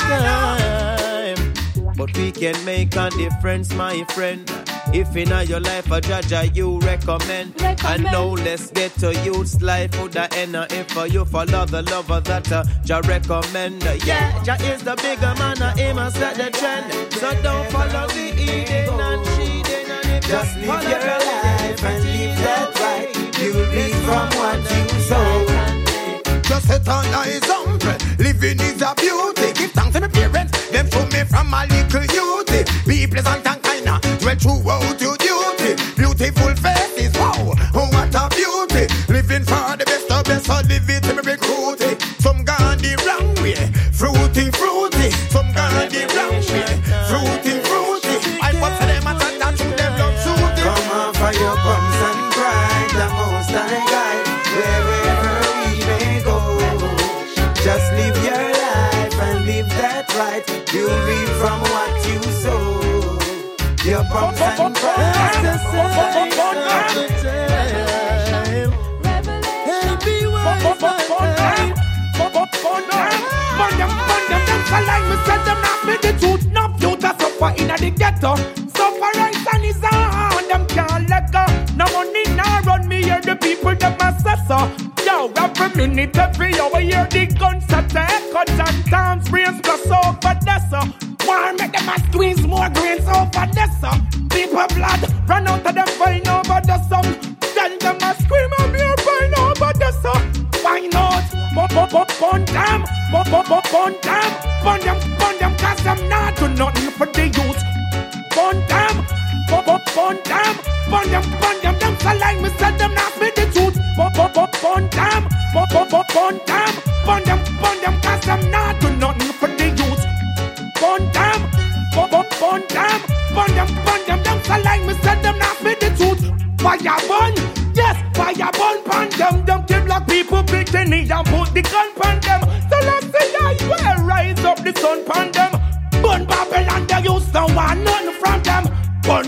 time. 0.00 1.52
But 1.94 2.16
we 2.16 2.32
can 2.32 2.64
make 2.64 2.96
a 2.96 3.10
difference, 3.10 3.74
my 3.74 4.04
friend. 4.14 4.50
If 4.92 5.16
in 5.16 5.28
your 5.48 5.60
life 5.60 5.90
a 5.90 6.00
judge 6.00 6.56
you 6.56 6.78
recommend. 6.80 7.54
And 7.62 8.04
now 8.04 8.26
let's 8.26 8.70
get 8.70 8.92
to 8.96 9.14
youth's 9.24 9.60
life 9.62 9.94
for 9.94 10.08
the 10.08 10.32
end. 10.34 10.54
If 10.70 10.96
uh, 10.96 11.04
you 11.04 11.24
follow 11.24 11.64
the 11.64 11.82
lover 11.82 12.20
that 12.20 12.52
uh, 12.52 12.64
Jah 12.84 13.00
recommend. 13.06 13.82
Yeah, 14.04 14.42
Jah 14.44 14.56
is 14.60 14.82
the 14.82 14.94
bigger 14.96 15.34
man, 15.38 15.62
uh, 15.62 15.74
him 15.76 15.96
has 15.96 16.14
set 16.14 16.36
the 16.36 16.50
trend. 16.50 16.92
So 17.14 17.32
don't 17.42 17.70
follow 17.70 18.06
the 18.08 18.32
eating 18.34 19.00
and 19.00 19.24
cheating. 19.34 19.90
And 19.90 20.10
if 20.10 20.28
Just 20.28 20.56
you 20.58 20.66
live 20.66 20.82
your 20.82 21.20
life 21.24 21.84
and 21.84 22.04
live 22.04 22.38
that 22.44 22.80
right. 22.80 23.08
You 23.40 23.52
reap 23.72 23.94
from 24.04 24.28
what 24.38 24.58
you 24.60 25.00
sow. 25.00 25.46
Just 26.42 26.66
set 26.66 26.88
on 26.88 27.06
an 27.06 27.36
example. 27.36 27.96
Living 28.18 28.60
is 28.60 28.82
a 28.82 28.94
beauty. 28.94 29.52
Give 29.54 29.72
thanks 29.72 29.94
to 29.94 30.00
my 30.00 30.08
parents. 30.08 30.68
Them 30.70 30.90
show 30.90 31.06
me 31.06 31.24
from 31.24 31.48
my 31.48 31.64
little 31.66 32.04
youth. 32.04 32.86
Be 32.86 33.06
pleasant 33.06 33.51
and 34.32 34.40
kind. 34.40 35.01
Me 75.12 75.24
said 75.24 75.44
them 75.44 75.60
not 75.60 75.78
be 75.86 75.94
the 76.04 76.12
truth. 76.18 76.46
No 76.52 76.68
future 76.78 77.14
suffer 77.18 77.52
inna 77.60 77.76
the 77.76 77.90
ghetto. 77.90 78.36
Suffer 78.76 79.10
right 79.18 79.54
and 79.54 79.64
is 79.64 79.82
on 79.84 80.48
them 80.48 80.66
can't 80.66 81.08
let 81.08 81.30
go. 81.32 81.44
No 81.76 81.84
money 81.92 82.24
now 82.34 82.60
run 82.62 82.88
me 82.88 83.02
hear 83.02 83.20
the 83.20 83.36
people 83.36 83.74
them 83.74 83.96
assessor. 84.00 84.62
Yo, 85.04 85.30
every 85.36 85.86
minute, 85.86 86.16
every 86.16 86.58
hour 86.60 86.71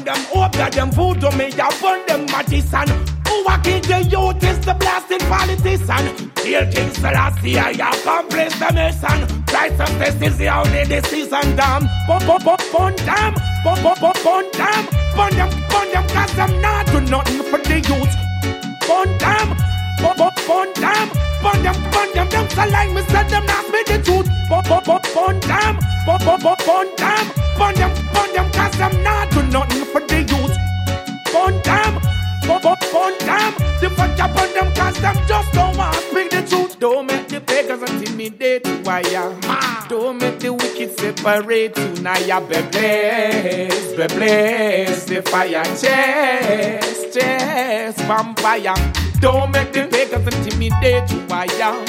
them 0.04 0.90
voodoo, 0.90 1.30
me 1.36 1.46
a 1.46 1.68
burn 1.80 2.04
them 2.06 2.26
magician. 2.26 2.88
Who 3.26 3.44
a 3.46 3.58
king 3.62 3.82
the 3.82 4.02
youth 4.10 4.42
is 4.44 4.58
the 4.60 4.74
blasted 4.74 5.20
politician. 5.22 6.30
Kill 6.34 6.66
King 6.70 6.90
Selassie, 6.92 7.58
I 7.58 7.70
accomplish 7.70 8.54
the 8.58 8.70
mission. 8.72 9.44
Righteousness 9.52 10.22
is 10.22 10.38
the 10.38 10.48
only 10.48 10.84
decision, 10.84 11.56
damn. 11.56 11.88
Bum, 12.06 12.20
bum, 12.26 12.42
bum, 12.44 12.58
bum, 12.72 12.94
damn. 12.96 13.34
Bum, 13.64 13.82
bum, 13.82 13.96
bum, 14.00 14.14
bum, 14.22 14.44
damn. 14.52 14.84
Bun 15.16 15.32
them, 15.32 15.50
bun 15.68 15.90
them, 15.92 16.06
cause 16.08 16.34
them 16.34 16.60
not 16.60 16.86
do 16.86 17.00
nothing 17.00 17.42
for 17.42 17.58
the 17.58 17.80
youth. 17.80 18.14
Bun 18.86 19.08
them, 19.18 19.56
bun, 20.02 20.16
bun, 20.18 20.32
bun 20.46 20.72
them. 20.74 21.33
Bun 21.44 21.62
them, 21.62 21.76
bun 21.92 22.10
them, 22.14 22.28
them 22.30 22.48
so 22.48 22.64
like 22.64 22.90
me 22.90 23.02
said 23.02 23.28
them 23.28 23.44
not 23.44 23.66
speak 23.66 23.86
the 23.86 23.98
truth. 24.02 24.28
Bun, 24.48 24.64
bun, 24.64 24.82
bun, 24.86 25.00
bun 25.14 25.40
them. 25.40 25.78
Bun, 26.06 26.18
bun, 26.24 26.40
bun, 26.40 26.56
bun 26.66 26.88
them. 26.96 27.26
Bun 27.58 27.74
them, 27.74 27.92
bun 28.14 28.32
them, 28.32 28.50
cause 28.50 28.78
them 28.78 29.02
not 29.02 29.30
do 29.30 29.42
nothing 29.42 29.84
for 29.84 30.00
the 30.00 30.20
youth. 30.22 30.56
Bun 31.32 31.60
them. 31.62 32.00
Bun, 32.48 32.62
bun, 32.62 32.76
bun 32.90 33.18
them. 33.18 33.64
The 33.84 33.90
up 33.90 34.34
on 34.40 34.54
them 34.54 34.72
cause 34.74 34.98
them 35.02 35.16
just 35.28 35.52
don't 35.52 35.76
want 35.76 35.94
to 35.94 36.00
speak 36.08 36.30
the 36.30 36.40
truth. 36.48 36.78
Don't 36.78 37.04
make 37.06 37.23
beggars 37.76 38.02
intimidate 38.02 38.66
why 38.84 39.00
ya? 39.10 39.30
Don't 39.88 40.18
make 40.20 40.38
the 40.38 40.52
wicked 40.52 40.98
separate 40.98 41.76
you. 41.76 42.02
Now 42.02 42.18
ya 42.18 42.40
be 42.40 42.60
blessed, 42.70 43.96
be 43.96 44.06
blessed. 44.06 45.08
The 45.08 45.22
fire 45.22 45.64
chest, 45.64 47.14
chest, 47.14 47.98
vampire. 48.00 48.74
Don't 49.20 49.50
make 49.52 49.72
the 49.72 49.86
beggars 49.86 50.26
intimidate 50.34 51.10
you, 51.10 51.58
ya? 51.58 51.84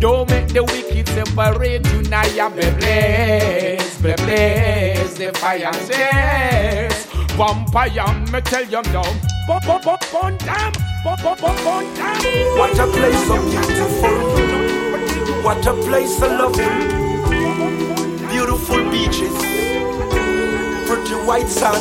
Don't 0.00 0.28
make 0.30 0.48
the 0.48 0.64
wicked 0.64 1.08
separate 1.08 1.86
you. 1.92 2.02
Now 2.10 2.26
ya 2.26 2.48
be 2.48 2.70
blessed, 2.78 4.02
be 4.02 4.14
blessed. 4.14 5.16
The 5.18 5.32
fire 5.34 5.72
chest, 5.86 7.08
vampire. 7.36 8.26
Me 8.32 8.40
tell 8.40 8.64
you 8.64 8.82
now. 8.92 9.02
Bun, 9.46 9.60
bun, 9.66 9.80
bun, 9.82 9.98
bun, 10.12 10.36
damn. 10.38 10.72
Bun, 11.04 11.16
bun, 11.22 11.36
bun, 11.40 11.56
bun, 11.64 11.94
damn. 11.94 12.58
What 12.58 12.78
a 12.78 12.86
place 12.86 13.26
so 13.26 13.36
beautiful. 13.48 14.67
What 15.42 15.66
a 15.66 15.72
place 15.74 16.20
I 16.20 16.26
love 16.36 16.56
lovely. 16.56 18.28
Beautiful 18.28 18.90
beaches. 18.90 19.34
Pretty 20.86 21.14
white 21.26 21.48
sun. 21.48 21.80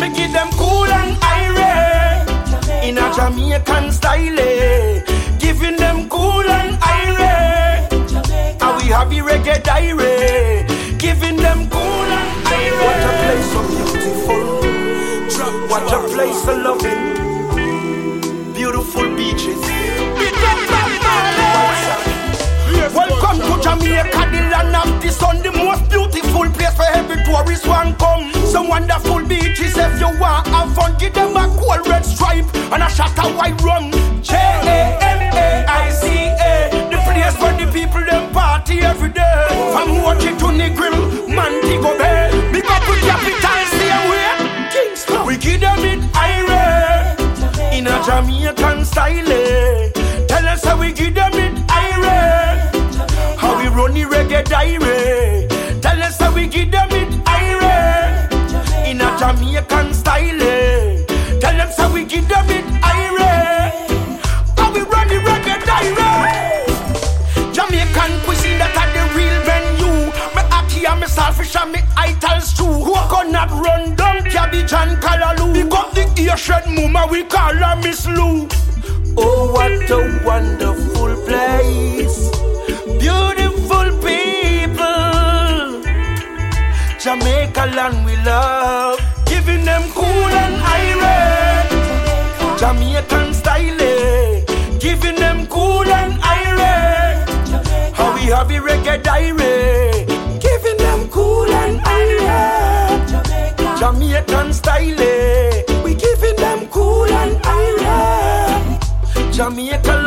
Me 0.00 0.08
give 0.14 0.32
them 0.32 0.48
cool 0.52 0.84
and 0.86 1.16
irate. 1.22 2.28
In 2.84 2.98
a 2.98 3.12
Jamaican 3.14 3.92
style. 3.92 4.38
eh. 4.38 5.02
Giving 5.38 5.76
them 5.76 6.08
cool 6.08 6.42
and 6.58 6.78
irate. 6.82 7.92
And 8.62 8.82
we 8.82 8.88
the 9.10 9.20
reggae 9.28 9.62
diary. 9.62 10.66
Giving 10.98 11.36
them 11.36 11.68
cool 11.70 12.08
and 12.18 12.48
irate. 12.48 12.80
What 12.80 13.04
a 13.04 13.12
place 13.20 13.48
so 13.52 13.60
beautiful. 13.70 14.44
What 15.68 15.92
a 15.92 15.98
place 16.08 16.42
so 16.44 16.54
loving. 16.56 17.02
Beautiful 18.54 19.16
beaches. 19.16 19.83
Welcome 22.94 23.38
to 23.40 23.60
Jamaica, 23.60 24.22
the 24.30 24.40
land 24.52 24.76
of 24.76 25.02
the 25.02 25.10
sun, 25.10 25.42
the 25.42 25.50
most 25.50 25.88
beautiful 25.90 26.48
place 26.50 26.74
for 26.76 26.86
every 26.94 27.22
tourist 27.24 27.66
one 27.66 27.94
come. 27.96 28.32
Some 28.46 28.68
wonderful 28.68 29.26
beaches 29.26 29.76
if 29.76 29.98
you 29.98 30.06
want 30.20 30.46
have 30.46 30.72
fun. 30.76 30.96
Give 30.98 31.12
them 31.12 31.36
a 31.36 31.48
cool 31.58 31.90
red 31.90 32.04
stripe 32.04 32.46
and 32.72 32.82
a 32.82 32.88
shot 32.88 33.18
of 33.18 33.34
white 33.36 33.60
rum. 33.62 33.93
Coconut 73.44 73.64
run 73.66 73.94
down 73.96 74.22
cabbage 74.24 74.72
and 74.72 74.96
callaloo. 75.02 75.52
Pick 75.54 75.72
up 75.72 75.94
the 75.94 76.36
shred 76.36 76.66
mama, 76.66 77.06
we 77.10 77.24
call 77.24 77.54
her 77.54 77.76
Miss 77.76 78.06
Lou. 78.06 78.48
Oh, 79.16 79.52
what 79.52 79.90
a 79.90 80.20
wonderful 80.24 81.14
place. 81.26 82.30
Beautiful 82.98 83.98
people. 84.00 85.82
Jamaica 86.98 87.66
land 87.76 88.04
we 88.06 88.16
love. 88.24 88.98
Giving 89.26 89.64
them 89.64 89.82
cool 89.92 90.04
and 90.04 90.54
irate. 90.78 91.70
Jamaican 92.58 93.34
style. 93.34 93.80
eh. 93.80 94.44
Giving 94.78 95.16
them 95.16 95.46
cool 95.48 95.84
and 95.86 96.14
irate. 96.22 97.28
How 97.94 98.14
we 98.14 98.22
have 98.32 98.48
the 98.48 98.54
reggae 98.56 99.02
diary. 99.02 100.03
Jamaican 103.84 104.50
style. 104.54 104.98
eh. 104.98 105.62
We 105.84 105.94
giving 105.94 106.36
them 106.36 106.66
cool 106.68 107.04
and 107.04 107.36
irate. 107.44 108.80
Jamaica 109.30 110.03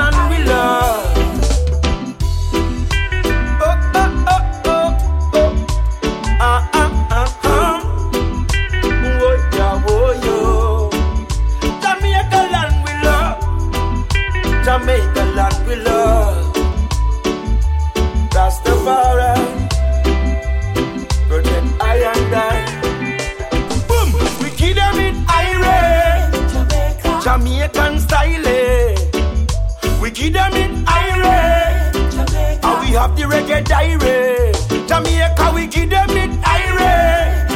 the 33.17 33.23
reggae 33.23 33.63
diary. 33.65 34.53
Jamaica, 34.87 35.51
we 35.53 35.67
give 35.67 35.89
them 35.89 36.09
it 36.11 36.31
irate. 36.45 37.47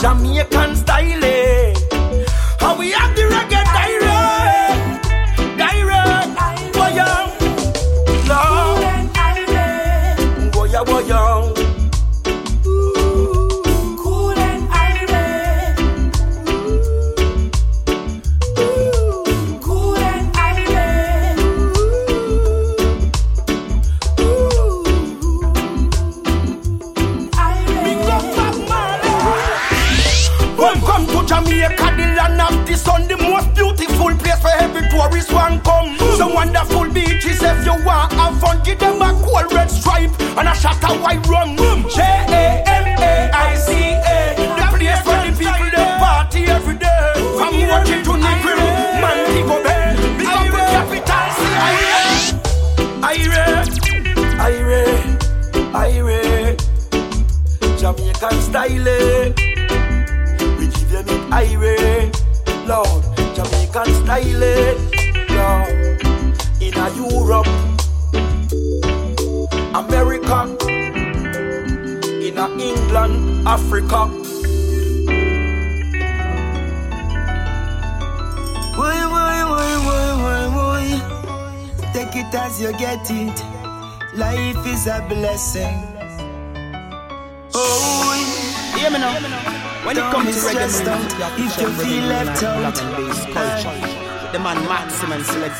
Jamaican 0.00 0.79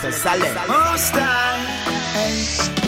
Saleh. 0.08 0.54
Most 0.66 1.12
time, 1.12 1.60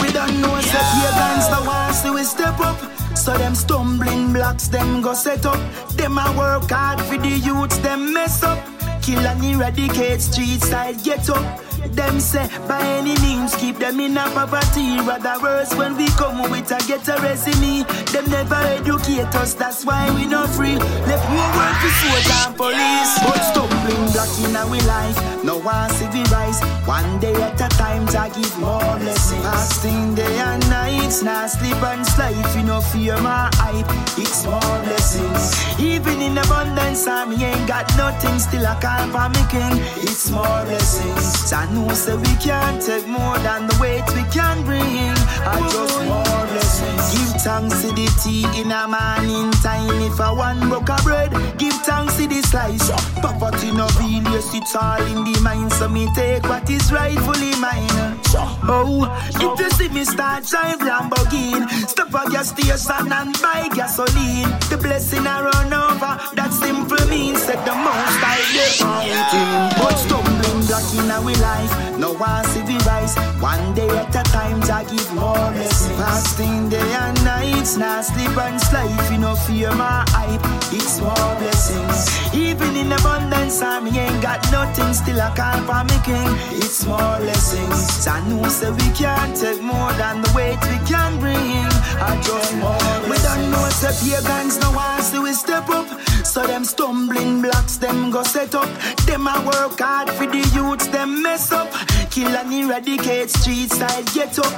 we 0.01 0.11
don't 0.13 0.41
know 0.41 0.57
yeah. 0.57 0.73
that 0.73 0.87
pagans 0.97 1.47
the 1.53 1.61
ones 1.67 2.03
who 2.03 2.25
step 2.25 2.59
up. 2.59 2.79
So 3.15 3.37
them 3.37 3.55
stumbling 3.55 4.33
blocks, 4.33 4.69
them 4.69 5.03
go 5.03 5.13
set 5.13 5.45
up. 5.45 5.61
Them 5.91 6.17
a 6.17 6.35
work 6.39 6.71
hard 6.71 7.01
for 7.03 7.19
the 7.19 7.29
youths, 7.29 7.77
them 7.79 8.15
mess 8.15 8.43
up. 8.43 8.59
Kill 9.03 9.19
and 9.19 9.45
eradicate 9.45 10.23
street 10.23 10.63
side, 10.63 11.05
get 11.05 11.29
up. 11.29 11.61
Them 11.91 12.21
say 12.21 12.49
by 12.69 12.81
any 12.99 13.19
means 13.21 13.55
keep 13.57 13.79
them 13.79 14.01
in 14.01 14.17
a 14.17 14.25
poverty. 14.31 15.01
Rather 15.01 15.41
worse 15.43 15.75
when 15.75 15.97
we 15.97 16.07
come 16.21 16.51
with 16.51 16.71
a 16.71 16.79
get 16.87 17.07
a 17.09 17.21
resume. 17.21 17.85
Them 18.13 18.31
never 18.31 18.55
educate 18.55 19.35
us, 19.35 19.55
that's 19.55 19.85
why 19.85 20.11
we 20.15 20.27
not 20.27 20.49
free. 20.51 20.77
Left 20.77 21.27
more 21.31 21.51
work 21.59 21.77
to 21.83 21.91
soldier 22.01 22.41
and 22.47 22.57
police. 22.57 23.13
But 23.25 23.43
stumbling 23.51 24.13
block 24.13 24.33
in 24.45 24.57
our 24.57 24.87
life. 24.87 25.45
No 25.45 25.59
one 25.59 25.91
see 25.91 26.23
rise. 26.31 26.61
One 26.87 27.19
day 27.21 27.35
at 27.35 27.61
a 27.61 27.69
time 27.77 28.07
to 28.09 28.31
give 28.35 28.59
more 28.59 28.79
blessings. 28.99 29.43
Fasting 29.43 30.15
day 30.15 30.39
and 30.39 30.63
nights, 30.71 31.23
now 31.23 31.47
sleep 31.47 31.83
and 31.83 32.07
slide. 32.07 32.37
You 32.55 32.63
no 32.63 32.81
fear 32.81 33.21
my 33.21 33.51
hype, 33.55 33.91
it's 34.19 34.45
more 34.47 34.79
blessings. 34.85 35.81
Even 35.81 36.21
in 36.23 36.39
abundance, 36.39 37.07
I 37.07 37.25
ain't 37.25 37.67
got 37.67 37.87
nothing. 37.97 38.39
Still 38.39 38.67
I 38.67 38.79
call 38.81 39.07
for 39.15 39.29
me 39.35 39.43
king. 39.51 39.77
It's 40.03 40.31
more 40.31 40.65
blessings. 40.65 41.49
So 41.49 41.72
know 41.73 41.89
say 41.95 42.17
we 42.17 42.35
can't 42.37 42.81
take 42.81 43.07
more 43.07 43.39
than 43.39 43.67
the 43.67 43.77
weight 43.81 44.05
we 44.15 44.25
can 44.31 44.65
bring. 44.65 45.15
I 45.45 45.59
just 45.73 45.99
more 46.05 46.47
blessings. 46.51 47.05
Give 47.13 47.43
thanks 47.43 47.83
to 47.83 47.89
the 47.93 48.07
tea 48.23 48.45
in 48.61 48.71
a 48.71 48.87
morning 48.89 49.51
time. 49.63 50.01
If 50.03 50.21
I 50.21 50.33
want 50.33 50.61
broke 50.69 50.89
a 50.89 50.97
bread, 51.03 51.33
give 51.59 51.75
thanks 51.85 52.17
to 52.17 52.27
the 52.27 52.43
slice. 52.43 52.91
Poverty 53.21 53.73
no 53.73 53.87
real, 53.99 54.23
yes, 54.33 54.55
it's 54.55 54.75
all 54.77 55.03
in 55.03 55.25
the 55.25 55.41
mind. 55.41 55.73
So 55.73 55.89
me 55.89 56.09
take 56.15 56.45
what 56.45 56.69
is 56.71 56.93
rightfully 56.93 57.55
mine. 57.61 58.19
Oh, 58.65 59.09
if 59.29 59.59
you 59.61 59.71
see 59.71 59.89
me 59.89 60.05
start 60.05 60.45
drive 60.47 60.79
Lamborghini, 60.79 61.67
stop 61.89 62.15
at 62.15 62.31
gas 62.33 62.51
station 62.51 63.13
and 63.13 63.33
buy 63.43 63.69
gasoline. 63.75 64.51
The 64.71 64.79
blessing 64.81 65.27
I 65.27 65.43
run 65.43 65.73
over, 65.73 66.13
that 66.37 66.53
simple 66.53 67.07
means 67.09 67.45
that 67.47 67.65
the 67.67 67.75
most 67.75 68.23
I 68.23 68.39
get 68.55 69.79
But 69.79 69.97
stumbling 69.97 70.32
block 70.73 70.95
in 70.95 71.11
our 71.11 71.37
life, 71.45 71.99
no 71.99 72.15
one 72.15 72.45
see 72.47 72.63
we 72.63 72.79
rise. 72.89 73.15
One 73.41 73.75
day 73.75 73.89
at 73.89 74.17
a 74.17 74.23
time, 74.33 74.63
I 74.73 74.85
give 74.85 75.13
more 75.13 75.51
blessings. 75.53 75.99
Fasting 76.01 76.71
day 76.71 76.91
and 77.05 77.25
nights, 77.25 77.77
now 77.77 78.01
sleep 78.01 78.35
and. 78.39 78.63
If 78.73 79.13
you 79.13 79.19
no 79.19 79.35
fear 79.35 79.71
my 79.75 80.05
hype, 80.09 80.41
it's 80.73 80.99
more 81.01 81.33
blessings. 81.41 82.09
Even 82.35 82.75
in 82.75 82.91
abundance, 82.91 83.61
I 83.61 83.81
me 83.81 83.99
ain't 83.99 84.23
got 84.23 84.41
nothing, 84.51 84.95
still 84.95 85.21
I 85.21 85.31
can't 85.37 85.67
for 85.69 85.85
me 85.85 85.99
king. 86.09 86.31
It's 86.57 86.87
more 86.87 87.17
blessings. 87.21 88.07
I 88.07 88.27
know 88.29 88.49
say 88.49 88.71
we 88.71 88.89
can't 88.97 89.37
take 89.37 89.61
more 89.61 89.93
than 90.01 90.23
the 90.23 90.33
weight 90.35 90.63
we 90.71 90.79
can 90.89 91.21
bring. 91.21 91.69
I 92.01 92.17
just 92.25 92.57
more. 92.57 92.89
We 93.11 93.17
don't 93.27 93.51
know 93.51 93.69
say 93.81 93.93
pagans 94.01 94.59
no 94.59 94.71
one 94.73 95.03
see 95.03 95.19
we 95.19 95.33
step 95.35 95.69
up. 95.69 95.89
So 96.25 96.47
them 96.47 96.65
stumbling 96.65 97.43
blocks, 97.43 97.77
them 97.77 98.11
go 98.11 98.23
set 98.23 98.55
up. 98.55 98.69
Them 99.07 99.27
a 99.27 99.35
work 99.45 99.79
hard 99.81 100.09
for 100.11 100.27
the 100.27 100.39
youths, 100.55 100.87
them 100.89 101.23
mess 101.23 101.53
up. 101.53 101.71
Kill 102.11 102.29
and 102.29 102.53
eradicate 102.53 103.31
street 103.31 103.71
side, 103.71 104.07
get 104.15 104.39
up. 104.39 104.53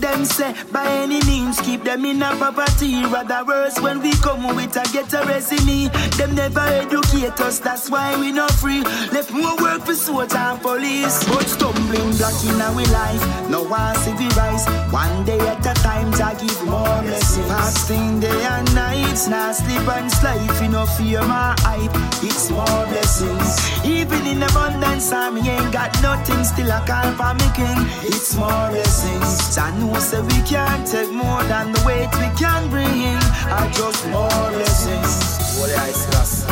Them 0.00 0.24
say 0.24 0.54
by 0.72 0.86
any 1.02 1.20
means 1.24 1.60
keep 1.60 1.82
them 1.82 2.04
in 2.04 2.22
a 2.22 2.30
poverty. 2.36 3.04
Rather 3.06 3.44
worse 3.44 3.80
when 3.80 4.00
we 4.00 4.12
come 4.22 4.54
with 4.54 4.76
a 4.76 4.84
get 4.92 5.12
a 5.12 5.26
resume. 5.26 5.88
Them 6.16 6.34
never 6.34 6.60
educate 6.60 7.40
us, 7.40 7.58
that's 7.58 7.90
why 7.90 8.18
we 8.20 8.30
not 8.30 8.52
free. 8.52 8.82
Left 9.12 9.32
more 9.32 9.56
work 9.56 9.82
for 9.82 9.94
soldier 9.94 10.36
and 10.36 10.60
police. 10.60 11.24
But 11.24 11.48
stumbling 11.48 12.16
block 12.16 12.38
in 12.44 12.60
our 12.60 12.84
life, 12.92 13.50
no 13.50 13.64
one 13.64 13.96
see 13.96 14.12
we 14.12 14.28
rise. 14.36 14.66
One 14.92 15.24
day 15.24 15.40
at 15.40 15.66
a 15.66 15.74
time, 15.82 16.12
to 16.12 16.46
give 16.46 16.64
more 16.64 17.02
blessings. 17.02 17.46
Fasting 17.48 18.20
day 18.20 18.44
and 18.44 18.74
nights, 18.74 19.28
now 19.28 19.52
sleep 19.52 19.88
and 19.88 20.10
slide. 20.10 20.38
You 20.62 20.68
no 20.68 20.86
fear 21.08 21.24
my 21.24 21.54
hype, 21.60 21.96
it's 22.22 22.50
more 22.50 22.84
blessings. 22.90 23.50
Even 23.84 24.26
in 24.26 24.42
abundance, 24.42 25.10
I 25.12 25.30
me 25.30 25.40
ain't 25.48 25.72
got 25.72 25.90
nothing, 26.02 26.44
still 26.44 26.70
I 26.70 26.80
call 26.86 27.08
for 27.18 27.32
me 27.40 27.48
king. 27.56 27.80
It's 28.04 28.36
more 28.36 28.68
blessings. 28.70 29.56
I 29.56 29.76
know 29.78 29.94
say 29.98 30.20
we 30.20 30.38
can't 30.42 30.86
take 30.86 31.10
more 31.10 31.42
than 31.44 31.72
the 31.72 31.80
weight 31.86 32.10
we 32.20 32.28
can 32.36 32.68
bring. 32.70 33.18
I 33.58 33.70
just 33.72 34.06
more 34.08 34.48
blessings. 34.52 35.12
What 35.58 35.70
I 35.70 35.90
say, 35.92 36.48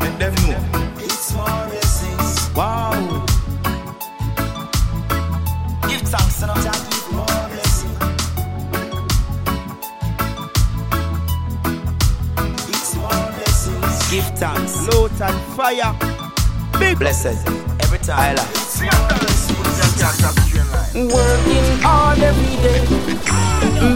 Let 0.00 0.18
them 0.18 0.34
know. 0.42 0.60
It's 0.98 1.34
more 1.34 1.64
blessings. 1.70 2.50
Wow. 2.56 3.26
Give 5.88 6.02
thanks 6.02 6.42
and 6.42 6.50
I'll 6.50 6.91
Give 14.12 14.28
thanks. 14.36 14.86
Load 14.88 15.10
and 15.22 15.40
fire. 15.56 15.96
Big 16.78 16.98
blessed 16.98 17.48
every 17.80 17.98
time. 17.98 18.18
I 18.20 18.34
love. 18.34 18.52
Working 20.94 21.80
hard 21.80 22.18
every 22.18 22.56
day, 22.62 22.84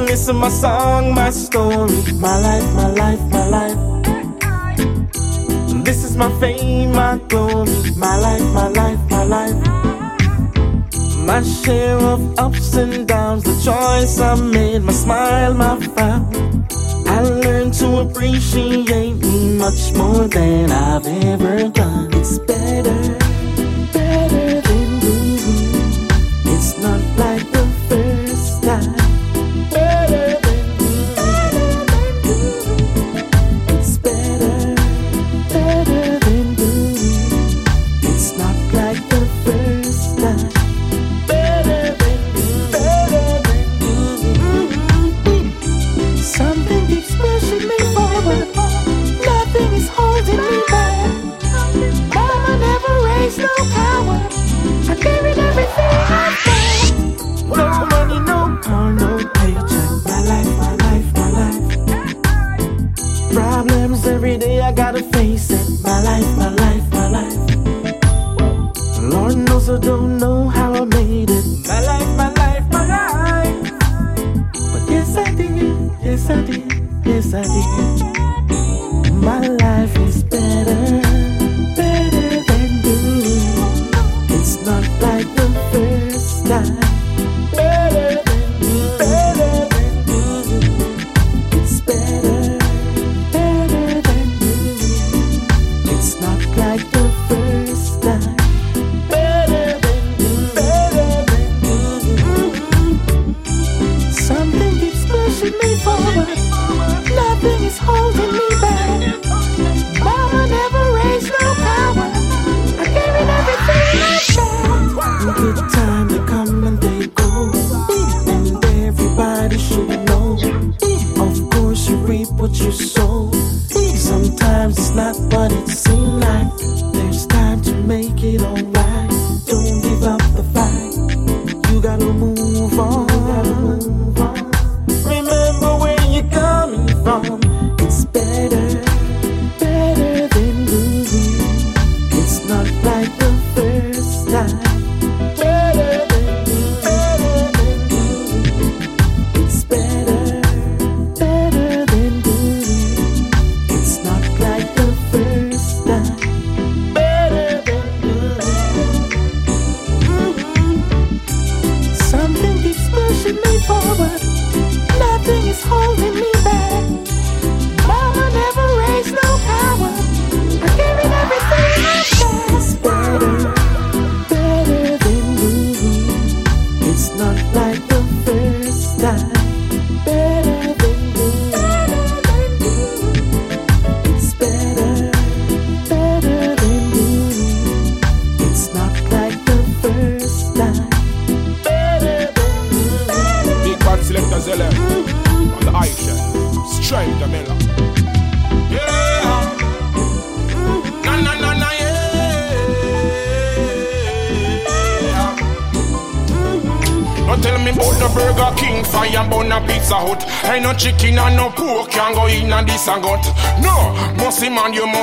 Listen 0.09 0.35
my 0.37 0.49
song, 0.49 1.13
my 1.13 1.29
story, 1.29 2.01
my 2.13 2.39
life, 2.39 2.73
my 2.73 2.87
life, 2.87 3.21
my 3.29 3.45
life. 3.47 3.77
This 5.85 6.03
is 6.03 6.17
my 6.17 6.31
fame, 6.39 6.93
my 6.93 7.19
glory, 7.29 7.69
my 7.95 8.17
life, 8.17 8.41
my 8.55 8.67
life, 8.69 8.99
my 9.11 9.23
life. 9.23 9.90
My 11.31 11.41
share 11.43 11.97
of 11.97 12.37
ups 12.37 12.73
and 12.75 13.07
downs, 13.07 13.43
the 13.45 13.55
choice 13.63 14.19
I 14.19 14.35
made, 14.35 14.79
my 14.79 14.91
smile, 14.91 15.53
my 15.53 15.79
frown. 15.79 16.67
I 17.07 17.21
learned 17.21 17.73
to 17.75 17.99
appreciate 17.99 19.15
me 19.15 19.57
much 19.57 19.93
more 19.93 20.27
than 20.27 20.69
I've 20.73 21.07
ever 21.07 21.69
done. 21.69 22.13
It's 22.15 22.37
better 22.39 23.30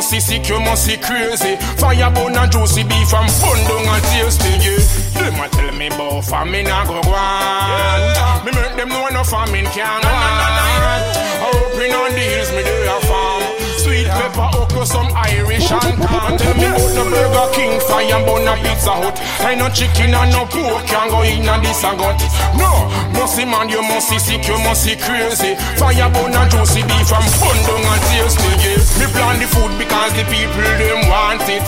see 0.09 0.21
sick, 0.21 0.49
you 0.49 0.59
must 0.61 0.87
see 0.87 0.97
crazy. 0.97 1.57
Fire 1.77 2.11
bun 2.11 2.37
and 2.37 2.51
juicy 2.51 2.83
beef 2.83 3.13
and 3.13 3.31
fun 3.31 3.61
down 3.69 3.85
and 3.93 4.05
tasty, 4.09 4.53
yeah. 4.65 4.81
Them 5.21 5.41
a 5.41 5.49
tell 5.49 5.73
me 5.77 5.87
about 5.89 6.25
famine 6.25 6.67
a 6.67 6.81
go 6.89 6.97
on. 7.13 8.45
Me 8.45 8.53
make 8.53 8.77
them 8.77 8.89
know 8.89 9.09
no 9.13 9.23
famine 9.23 9.69
can 9.77 10.01
go 10.01 10.09
on. 10.09 11.01
Open 11.45 11.93
on 11.93 12.11
the 12.17 12.25
hills, 12.25 12.51
me 12.53 12.63
do 12.65 12.77
a 12.89 12.97
farm. 13.05 13.43
Sweet 13.85 14.09
pepper, 14.09 14.49
okra, 14.57 14.87
some 14.87 15.13
Irish 15.15 15.71
and 15.71 15.97
corn. 16.01 16.39
Tell 16.39 16.55
me 16.57 16.88
King, 17.89 18.09
fire 18.09 18.25
bun 18.25 18.49
a 18.49 18.55
Pizza 18.61 18.93
Hut. 18.93 19.17
Ain't 19.45 19.59
no 19.59 19.69
chicken 19.69 20.15
and 20.15 20.33
no 20.33 20.45
pork 20.47 20.85
can 20.87 21.09
go 21.11 21.23
in 21.23 21.49
and 21.49 21.65
this 21.65 21.85
and 21.85 21.99
gut. 21.99 22.21
No, 22.57 22.89
musty 23.13 23.45
man, 23.45 23.69
you 23.69 23.83
must 23.83 24.09
sick, 24.09 24.47
you 24.47 24.59
must 24.61 24.85
see 24.85 24.97
crazy. 24.97 25.57
Fire 25.77 26.11
bun 26.11 26.35
and 26.35 26.51
juicy 26.51 26.83
beef 26.83 27.09
from 27.09 27.25
fun 27.41 27.57
down 27.65 27.85
and 27.85 28.03
tasty, 28.13 28.51
yeah. 28.65 29.01
Me 29.01 29.07
plan 29.13 29.41
the 29.41 29.47
food 29.49 29.73
because 29.79 30.13
the 30.15 30.25
people 30.29 30.69
them 30.79 31.09
want 31.09 31.43
it. 31.49 31.67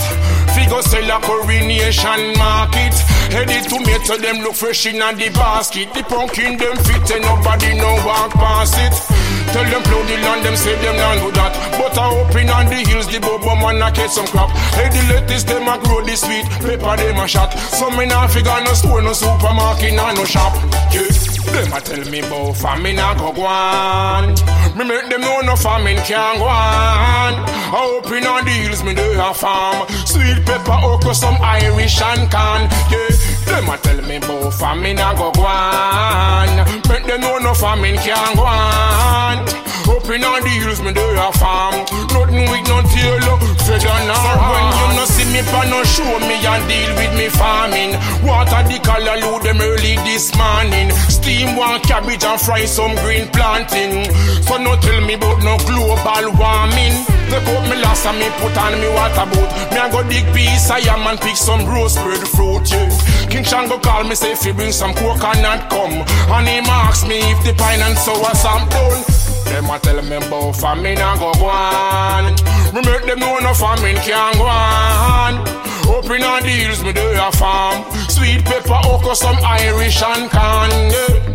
Figure 0.53 0.81
sell 0.81 1.09
a 1.09 1.17
coronation 1.21 2.37
market. 2.37 2.93
Headed 3.31 3.69
tomato 3.69 4.17
them 4.17 4.43
look 4.43 4.55
fresh 4.55 4.85
in 4.85 4.99
the 4.99 5.29
basket. 5.33 5.93
The 5.93 6.03
pumpkin 6.03 6.57
them 6.57 6.75
fit 6.83 7.09
and 7.11 7.23
nobody 7.23 7.75
no 7.75 7.95
walk 8.05 8.33
past 8.33 8.75
it. 8.77 9.20
Tell 9.51 9.67
them 9.67 9.83
plow 9.83 10.01
the 10.07 10.15
land, 10.23 10.45
them 10.45 10.55
say 10.55 10.75
them 10.81 10.95
not 10.95 11.19
do 11.19 11.31
that. 11.35 11.51
But 11.77 11.97
I 11.97 12.07
open 12.07 12.49
on 12.49 12.65
the 12.67 12.79
hills, 12.87 13.07
the 13.07 13.19
bobo 13.19 13.55
man 13.55 13.81
a 13.81 13.91
catch 13.91 14.11
some 14.11 14.27
crap. 14.27 14.49
Hey, 14.79 14.89
the 14.89 15.01
lettuce 15.11 15.43
them 15.43 15.67
a 15.67 15.77
grow 15.83 16.01
the 16.01 16.15
sweet, 16.15 16.45
pepper 16.63 16.95
them 16.95 17.19
a 17.19 17.27
shot. 17.27 17.51
Some 17.53 17.97
me 17.97 18.05
not 18.05 18.31
figure 18.31 18.61
no 18.63 18.73
store, 18.73 19.01
no 19.01 19.13
supermarket, 19.13 19.93
no 19.93 20.11
no 20.13 20.25
shop. 20.25 20.55
Yeah. 20.93 21.03
Them 21.51 21.73
a 21.73 21.81
tell 21.81 22.03
me 22.09 22.19
about 22.19 22.55
famine 22.55 22.97
a 22.97 23.13
go 23.19 23.33
go 23.33 23.43
on. 23.43 24.31
Me 24.77 24.87
make 24.87 25.09
them 25.09 25.19
know 25.19 25.41
no 25.41 25.55
famine 25.55 25.97
can 26.07 26.39
go 26.39 26.47
on. 26.47 27.33
I 27.43 27.99
open 27.99 28.23
on 28.25 28.45
the 28.45 28.51
hills, 28.51 28.83
me 28.83 28.93
do 28.95 29.03
a 29.19 29.33
farm. 29.33 29.87
Sweet 30.05 30.45
pepper, 30.45 30.79
okra, 30.79 31.13
some 31.13 31.35
Irish 31.41 32.01
and 32.01 32.31
corn. 32.31 32.71
Yeah. 32.87 33.40
Them 33.45 33.69
a 33.69 33.77
tell 33.77 34.01
me 34.01 34.15
about 34.17 34.53
famine 34.53 34.99
a 34.99 35.13
go 35.15 35.31
go 35.31 35.43
on. 35.45 36.49
Make 36.89 37.05
them 37.05 37.21
know 37.21 37.37
no 37.37 37.53
famine 37.53 37.97
can 37.97 38.35
go 38.35 38.43
on. 38.43 39.45
Open 39.89 40.23
on 40.23 40.41
the 40.43 40.49
hills, 40.49 40.81
me 40.81 40.93
do 40.93 41.01
a 41.01 41.31
farm. 41.33 41.75
Nothing 42.13 42.47
with 42.49 42.65
no 42.69 42.81
tail, 42.93 43.27
uh, 43.27 43.37
feather 43.65 43.99
nor 44.07 44.33
When 44.53 44.67
you 44.71 44.87
no 44.95 45.05
see 45.05 45.25
me 45.33 45.41
pan 45.51 45.69
no 45.69 45.83
show 45.83 46.19
me 46.21 46.37
and 46.39 46.63
deal 46.69 46.91
with 46.95 47.13
me 47.17 47.27
farming. 47.29 47.91
Water 48.23 48.61
the 48.69 48.79
color 48.83 49.17
load 49.19 49.43
them 49.43 49.59
early 49.59 49.95
this 50.07 50.33
morning. 50.37 50.91
Steam 51.09 51.55
one 51.57 51.81
cabbage 51.81 52.23
and 52.23 52.39
fry 52.39 52.65
some 52.65 52.95
green 53.03 53.27
planting. 53.29 54.05
So 54.43 54.57
no 54.57 54.75
tell 54.77 55.01
me 55.01 55.15
about 55.15 55.43
no 55.43 55.57
global 55.65 56.31
warming. 56.39 57.10
Take 57.31 57.47
out 57.47 57.63
me 57.63 57.79
last 57.79 58.05
and 58.05 58.19
me 58.19 58.27
put 58.43 58.57
on 58.59 58.75
me 58.75 58.91
water 58.91 59.23
boat. 59.31 59.47
Me 59.71 59.79
a 59.79 59.87
go 59.87 60.03
dig 60.03 60.27
piece 60.35 60.69
I 60.69 60.83
am 60.91 61.07
and 61.07 61.17
pick 61.17 61.37
some 61.37 61.63
rose 61.65 61.95
bread 61.95 62.27
fruit. 62.27 62.67
Yeah. 62.67 62.91
King 63.31 63.45
Shango 63.45 63.79
call 63.79 64.03
me 64.03 64.15
say 64.15 64.33
if 64.33 64.43
he 64.43 64.51
bring 64.51 64.73
some 64.73 64.93
coconut 64.93 65.69
come. 65.71 66.03
And 66.27 66.47
he 66.51 66.59
asks 66.67 67.07
me 67.07 67.23
if 67.31 67.39
the 67.47 67.53
pine 67.55 67.79
and 67.79 67.97
sour 67.97 68.35
some 68.35 68.67
done. 68.67 68.99
Them 69.47 69.71
a 69.71 69.79
tell 69.79 70.01
me 70.03 70.17
about 70.19 70.59
famine 70.59 70.99
a 70.99 71.15
go 71.15 71.31
on. 71.47 72.35
Me 72.75 72.81
make 72.83 73.07
them 73.07 73.19
know 73.19 73.39
no 73.39 73.53
famine 73.53 73.95
can 74.03 74.35
go 74.35 74.51
on. 74.51 75.39
Open 75.87 76.23
on 76.23 76.43
hills, 76.43 76.83
me 76.83 76.91
do 76.91 77.15
a 77.15 77.31
farm. 77.31 77.79
Sweet 78.09 78.43
pepper, 78.43 78.81
okra, 78.91 79.15
some 79.15 79.39
Irish 79.39 80.03
and 80.03 80.29
corn. 80.29 80.71
Yeah. 80.91 81.30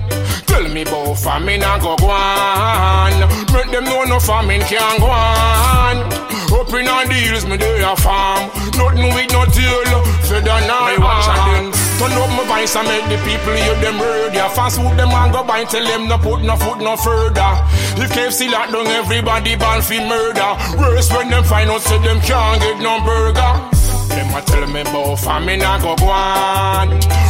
Tell 0.57 0.73
me 0.73 0.81
about 0.89 1.19
famine 1.19 1.61
a 1.61 1.79
go 1.79 1.97
go 1.97 2.09
on. 2.09 3.13
Make 3.53 3.71
them 3.73 3.85
know 3.85 4.05
no 4.05 4.19
famine 4.19 4.63
can 4.63 4.99
go 5.01 5.05
on. 5.05 6.01
Open 6.49 6.89
on 6.89 7.09
the 7.09 7.13
hills, 7.13 7.45
me 7.45 7.59
do 7.59 7.69
a 7.85 7.95
farm. 7.95 8.49
Nothing 8.73 9.13
with 9.13 9.31
no 9.33 9.45
nor 9.45 10.99
watch 10.99 11.29
and 11.29 11.45
then 11.53 11.87
Turn 11.99 12.13
up 12.13 12.31
my 12.33 12.45
voice 12.49 12.75
and 12.75 12.89
make 12.89 13.05
the 13.05 13.21
people 13.29 13.53
hear 13.53 13.75
them 13.85 13.97
murder. 13.97 14.49
Fast 14.57 14.77
food 14.77 14.97
them 14.97 15.13
and 15.13 15.33
go 15.33 15.45
buy 15.45 15.65
tell 15.65 15.85
them 15.85 16.09
no 16.09 16.17
put 16.17 16.41
no 16.41 16.57
foot 16.57 16.79
no 16.79 16.97
further. 16.97 17.53
If 18.01 18.13
KFC 18.13 18.51
lock 18.51 18.73
down 18.73 18.87
everybody 18.87 19.57
ban 19.57 19.83
fi 19.83 20.01
murder. 20.09 20.57
Worse 20.81 21.13
when 21.13 21.29
them 21.29 21.45
find 21.45 21.69
out 21.69 21.83
say 21.83 21.99
them 21.99 22.21
can't 22.21 22.63
get 22.63 22.81
no 22.81 23.05
burger. 23.05 23.76
Them 24.17 24.35
a 24.35 24.41
tell 24.41 24.67
me 24.67 24.81
about 24.81 25.17
famine 25.17 25.61
a 25.61 25.79
go 25.79 25.95
go 25.95 26.09
on. 26.09 26.89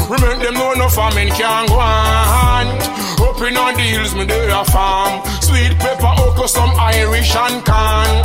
Remember 0.08 0.44
them 0.44 0.54
know 0.54 0.72
no 0.74 0.88
famine 0.88 1.30
can 1.30 1.66
go 1.66 1.80
on. 1.80 2.66
Open 3.18 3.56
on 3.56 3.74
the 3.74 3.82
hills 3.82 4.14
me 4.14 4.24
do 4.24 4.38
a 4.38 4.64
farm. 4.66 5.20
Sweet 5.42 5.76
pepper, 5.80 6.14
okra, 6.22 6.46
some 6.46 6.70
Irish 6.78 7.34
and 7.34 7.64
corn. 7.66 8.22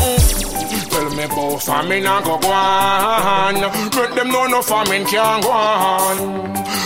Tell 0.91 1.09
me 1.15 1.23
about 1.23 1.63
famine 1.63 2.05
a 2.05 2.21
go 2.23 2.37
on. 2.37 3.55
Make 3.95 4.13
them 4.13 4.29
know 4.29 4.45
no 4.45 4.61
famine 4.61 5.05
can 5.05 5.41
go 5.41 5.49
on. 5.49 6.17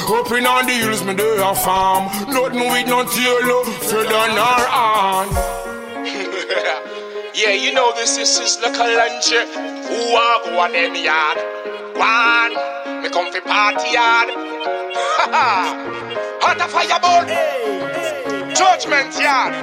Open 0.07 0.47
on 0.47 0.65
the 0.67 0.71
hills 0.71 1.03
me 1.03 1.13
do 1.13 1.27
a 1.43 1.53
farm. 1.55 2.05
Nothing 2.31 2.71
with 2.71 2.87
no 2.87 3.03
tail, 3.03 3.63
feather 3.83 4.27
nor 4.31 4.63
on. 4.71 5.27
Yeah, 7.35 7.51
you 7.51 7.73
know 7.73 7.91
this, 7.95 8.15
this 8.15 8.39
is 8.39 8.55
the 8.55 8.67
Kalanche. 8.67 9.74
Who 9.87 10.15
are 10.15 10.43
go 10.43 10.59
on 10.59 10.71
them 10.73 10.95
yard? 10.95 11.37
One, 11.95 12.53
me 13.03 13.09
come 13.09 13.31
fi 13.31 13.39
party 13.39 13.89
yard. 13.93 14.29
Ha 15.17 15.25
ha! 15.35 15.49
Hot 16.41 16.61
a 16.61 16.67
fireball. 16.67 17.25
Judgment 18.55 19.13
yard. 19.19 19.53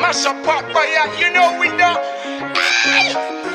Mash 0.00 0.26
up 0.26 0.42
pot 0.44 0.64
fire, 0.72 1.06
you 1.18 1.32
know 1.32 1.58
we 1.60 1.68
know. 1.68 1.94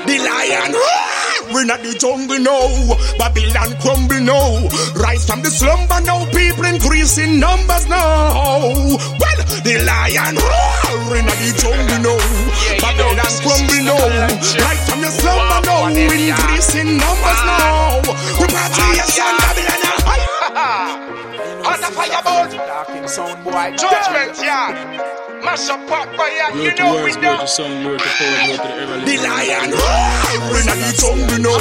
The 0.07 0.17
lion 0.19 0.73
roar. 0.73 1.08
We're 1.53 1.65
not 1.65 1.81
the 1.81 1.93
jungle 1.97 2.39
now. 2.39 2.69
Babylon 3.17 3.73
crumble 3.81 4.21
now. 4.21 4.69
Rise 4.95 5.25
from 5.25 5.41
the 5.41 5.49
slumber 5.49 5.99
now. 6.05 6.25
People 6.31 6.65
increase 6.65 7.17
in 7.17 7.39
numbers 7.39 7.87
now. 7.87 8.69
Well, 9.17 9.39
the 9.65 9.75
lion 9.85 10.35
roar. 10.37 11.09
We're 11.09 11.25
not 11.25 11.37
the 11.41 11.51
jungle 11.57 11.99
now. 12.05 12.19
Babylon 12.79 13.33
crumble 13.41 13.81
now. 13.81 14.29
Rise 14.61 14.83
from 14.89 15.01
the 15.01 15.09
slumber 15.09 15.59
now. 15.65 15.87
Increase 15.89 16.75
in 16.81 16.97
numbers 16.97 17.41
now. 17.49 18.01
Repatriation, 18.37 19.33
Babylon. 19.41 19.79
Hot 21.65 21.81
a 21.81 21.89
fireball. 21.91 22.45
Judgment 23.77 24.37
yard. 24.43 25.28
Mash 25.43 25.69
up 25.69 25.87
pot 25.87 26.07
fire, 26.15 26.51
you 26.57 26.75
know 26.75 27.03
we 27.03 27.11
know. 27.21 27.37
The 29.05 29.15
lion 29.23 29.71
roar. 29.71 30.19
We're 30.51 30.65
not 30.67 30.77
the 30.77 30.91
jungle 30.99 31.39
now. 31.39 31.57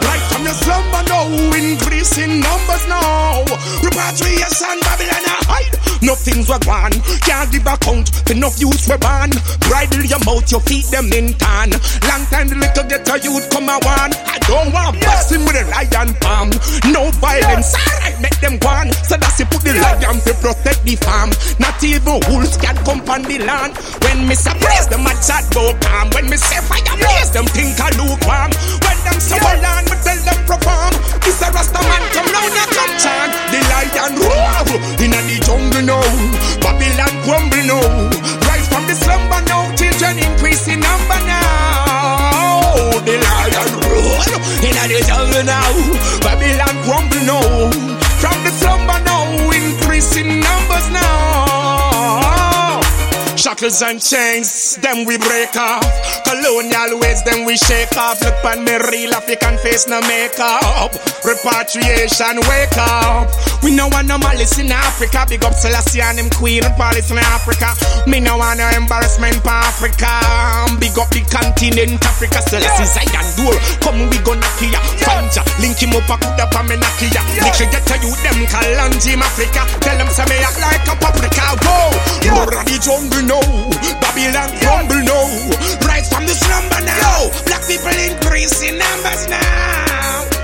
Right 0.00 0.22
from 0.30 0.44
your 0.44 0.54
slumber 0.54 1.02
now, 1.08 1.26
increase 1.54 2.18
in 2.18 2.40
numbers 2.40 2.86
now. 2.86 3.44
Repatriation, 3.82 4.78
Babylon, 4.86 5.26
hide. 5.50 5.78
Nothing's 6.02 6.48
were 6.48 6.58
gone, 6.66 6.94
can't 7.22 7.50
give 7.52 7.66
account. 7.66 8.10
Enough 8.30 8.58
youths 8.58 8.88
were 8.88 8.98
born. 8.98 9.30
Bridle 9.66 10.02
your 10.02 10.18
mouth, 10.26 10.50
you 10.50 10.58
feed 10.66 10.86
them 10.86 11.12
in 11.12 11.34
tan. 11.38 11.70
Long 12.10 12.26
time 12.30 12.48
the 12.48 12.56
little 12.58 12.86
ghetto 12.86 13.16
youth 13.22 13.50
come 13.50 13.68
a 13.68 13.78
one. 13.82 14.14
I 14.26 14.38
don't 14.46 14.72
want 14.72 14.98
bust 15.00 15.30
him 15.30 15.44
with 15.46 15.58
a 15.58 15.66
lion 15.70 16.14
palm. 16.18 16.50
No 16.90 17.10
violence, 17.22 17.74
alright, 17.74 18.18
make 18.20 18.38
them 18.40 18.58
go 18.58 18.68
on. 18.68 18.90
So 19.06 19.16
that's 19.16 19.38
it, 19.38 19.50
put 19.50 19.62
the 19.62 19.74
lion 19.78 20.18
to 20.26 20.34
protect 20.42 20.82
the 20.82 20.96
farm. 20.96 21.30
Not 21.58 21.82
even 21.82 22.20
wolves 22.30 22.56
can 22.56 22.76
come 22.86 23.02
on 23.10 23.22
the 23.26 23.38
land. 23.42 23.76
When 24.06 24.28
me 24.28 24.34
say 24.34 24.54
praise 24.62 24.86
them, 24.88 25.06
I 25.06 25.14
chat 25.20 25.46
go 25.52 25.74
calm. 25.82 26.10
When 26.14 26.30
me 26.30 26.36
say 26.36 26.60
fire 26.64 26.96
blaze, 26.96 27.30
them 27.32 27.46
think 27.50 27.78
I 27.80 27.90
look 27.98 28.22
lukewarm. 28.22 28.50
When 28.82 28.98
them 29.04 29.18
say 29.20 29.38
well 29.40 29.66
on, 29.66 29.84
me 29.90 29.96
tell 30.04 30.20
them 30.22 30.38
perform. 30.46 30.92
This 31.24 31.40
a 31.42 31.48
Rasta 31.50 31.80
man 31.80 32.02
come 32.14 32.28
round, 32.30 32.52
you 32.54 32.66
come 32.70 32.94
chant. 32.98 33.32
The 33.52 33.60
lion 33.70 34.12
roar 34.20 34.66
in 35.02 35.14
a 35.14 35.20
the 35.26 35.36
jungle 35.46 35.82
now. 35.82 36.02
Babylon 36.62 37.12
crumble 37.24 37.64
now. 37.66 38.10
Rise 38.48 38.68
from 38.68 38.84
the 38.86 38.94
slumber 38.94 39.40
now. 39.48 39.70
Children 39.76 40.18
increase 40.18 40.68
in 40.68 40.80
number 40.80 41.20
now. 41.26 43.00
The 43.06 43.16
lion 43.18 43.70
roar 43.86 44.26
in 44.66 44.76
a 44.76 44.84
the 44.90 45.00
jungle 45.06 45.44
now. 45.44 45.72
Babylon 46.26 46.74
crumble 46.86 47.22
now. 47.26 47.70
From 48.20 48.36
the 48.44 48.50
slumber 48.50 48.98
now. 49.04 49.24
Increase 49.50 50.16
in 50.16 50.40
numbers 50.40 50.88
now. 50.90 51.21
Shackles 53.62 53.82
and 53.82 54.02
chains, 54.02 54.76
them 54.78 55.04
we 55.04 55.16
break 55.18 55.54
off. 55.54 55.86
Colonial 56.24 56.98
ways, 56.98 57.22
them 57.22 57.44
we 57.44 57.56
shake 57.56 57.96
off. 57.96 58.20
Look 58.20 58.44
on 58.44 58.64
me 58.64 58.74
real 58.90 59.14
African 59.14 59.56
face, 59.58 59.86
no 59.86 60.00
makeup. 60.00 60.90
Repatriation, 61.24 62.40
wake 62.48 62.76
up. 62.76 63.51
We 63.62 63.70
no 63.70 63.86
want 63.88 64.08
no 64.08 64.18
malice 64.18 64.58
in 64.58 64.72
Africa. 64.72 65.24
Big 65.28 65.44
up 65.44 65.54
Selassie 65.54 66.02
and 66.02 66.18
him 66.18 66.30
queen 66.30 66.64
and 66.66 66.74
police 66.74 67.10
in 67.10 67.18
Africa. 67.18 67.70
Me 68.10 68.18
no 68.18 68.36
want 68.36 68.58
no 68.58 68.66
embarrassment 68.74 69.38
for 69.38 69.54
Africa. 69.54 70.10
Um, 70.66 70.78
big 70.82 70.98
up 70.98 71.08
the 71.14 71.22
continent 71.30 72.02
Africa. 72.02 72.42
Selassie 72.42 72.90
Zion 72.90 73.26
door. 73.38 73.54
Come 73.78 74.10
we 74.10 74.18
gonna 74.26 74.42
knock 74.42 74.60
ya. 74.66 74.82
Find 75.06 75.30
ya. 75.30 75.46
Link 75.62 75.78
him 75.78 75.94
up, 75.94 76.10
I 76.10 76.18
could 76.18 76.42
up 76.42 76.54
on 76.58 76.66
me 76.66 76.74
knocky 76.74 77.06
ya. 77.14 77.22
Little 77.38 77.70
get 77.70 77.86
to 77.86 77.94
you, 78.02 78.10
them 78.26 78.38
call 78.50 78.66
on 78.82 78.92
Team 78.98 79.22
Africa. 79.22 79.62
Tell 79.78 79.96
them 79.96 80.10
say 80.10 80.26
me 80.26 80.42
act 80.42 80.58
like 80.58 80.86
a 80.90 80.94
paprika. 80.98 81.54
Whoa, 81.62 81.94
you're 82.26 82.50
the 82.66 82.76
jungle 82.82 83.22
now, 83.30 83.46
Babylon 84.02 84.50
crumble 84.58 85.02
now. 85.06 85.30
Right 85.86 86.06
from 86.10 86.26
the 86.26 86.34
slumber 86.34 86.82
now, 86.82 87.30
black 87.46 87.62
people 87.70 87.94
increase 87.94 88.58
in 88.66 88.78
numbers 88.78 89.30
now. 89.30 89.91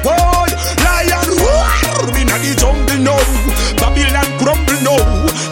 Whoa, 0.07 0.47
lion 0.85 1.29
roar, 1.43 2.07
me 2.15 2.23
na 2.25 2.39
the 2.39 2.55
jungle 2.55 3.01
now, 3.03 3.19
Babylon 3.81 4.29
crumble 4.39 4.81
now. 4.83 5.03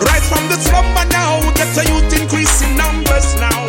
Right 0.07 0.23
from 0.23 0.47
the 0.49 0.57
slumber 0.61 1.07
now, 1.11 1.41
get 1.59 1.71
to 1.75 1.83
youth 1.87 2.13
increase 2.15 2.63
in 2.63 2.77
numbers 2.77 3.35
now. 3.43 3.67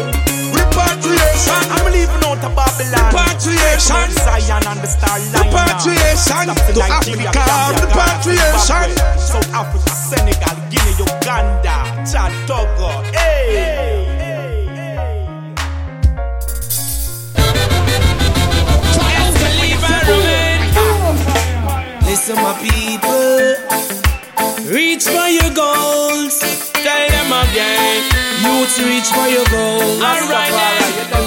Repatriation, 0.54 1.62
I'm 1.74 1.92
leaving 1.92 2.24
out 2.24 2.44
of 2.46 2.54
Babylon. 2.56 3.10
Repatriation, 3.10 4.10
Zion 4.22 4.64
and 4.70 4.80
the 4.82 4.88
star 4.88 5.18
line. 5.18 5.50
Repatriation 5.50 6.46
to 6.54 6.82
Africa. 6.86 7.46
Repatriation. 7.82 8.90
South 9.18 9.50
Africa, 9.54 9.90
Senegal, 9.90 10.56
Guinea, 10.70 10.94
Uganda, 11.02 12.06
Chad, 12.06 12.32
Togo. 12.48 13.02
Hey. 13.12 13.97
Listen, 22.08 22.36
my 22.38 22.54
people, 22.64 23.56
reach 24.74 25.04
for 25.04 25.28
your 25.28 25.52
goals. 25.54 26.40
Tell 26.72 27.08
them 27.16 27.32
again, 27.44 28.00
youth 28.44 28.76
reach 28.88 29.10
for 29.12 29.28
your 29.28 29.46
goals. 29.52 30.00
Alright, 30.02 30.54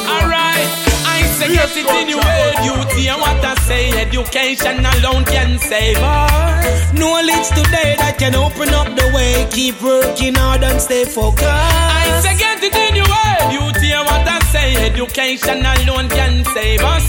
alright. 0.09 0.69
I 1.05 1.23
say 1.37 1.53
yes, 1.53 1.77
it 1.77 1.87
in 1.87 2.09
your 2.09 2.23
head, 2.23 2.65
youth. 2.65 2.89
And 3.07 3.21
what 3.21 3.45
I 3.45 3.55
say, 3.69 3.91
education 4.01 4.85
alone 4.85 5.25
can 5.25 5.59
save 5.59 5.99
us. 5.99 6.93
Knowledge 6.95 7.49
today 7.51 7.97
that 7.99 8.17
can 8.19 8.35
open 8.35 8.69
up 8.71 8.89
the 8.97 9.11
way. 9.15 9.47
Keep 9.51 9.83
working 9.83 10.35
hard 10.35 10.63
and 10.65 10.81
stay 10.81 11.05
focused. 11.05 11.45
I 11.45 12.21
say 12.23 12.37
get 12.39 12.63
it 12.63 12.75
in 12.75 12.97
your 12.97 13.07
head, 13.09 13.53
youth. 13.53 13.83
And 13.83 14.07
what 14.07 14.27
I 14.29 14.39
say, 14.53 14.77
education 14.87 15.65
alone 15.65 16.09
can 16.09 16.45
save 16.55 16.81
us. 16.83 17.00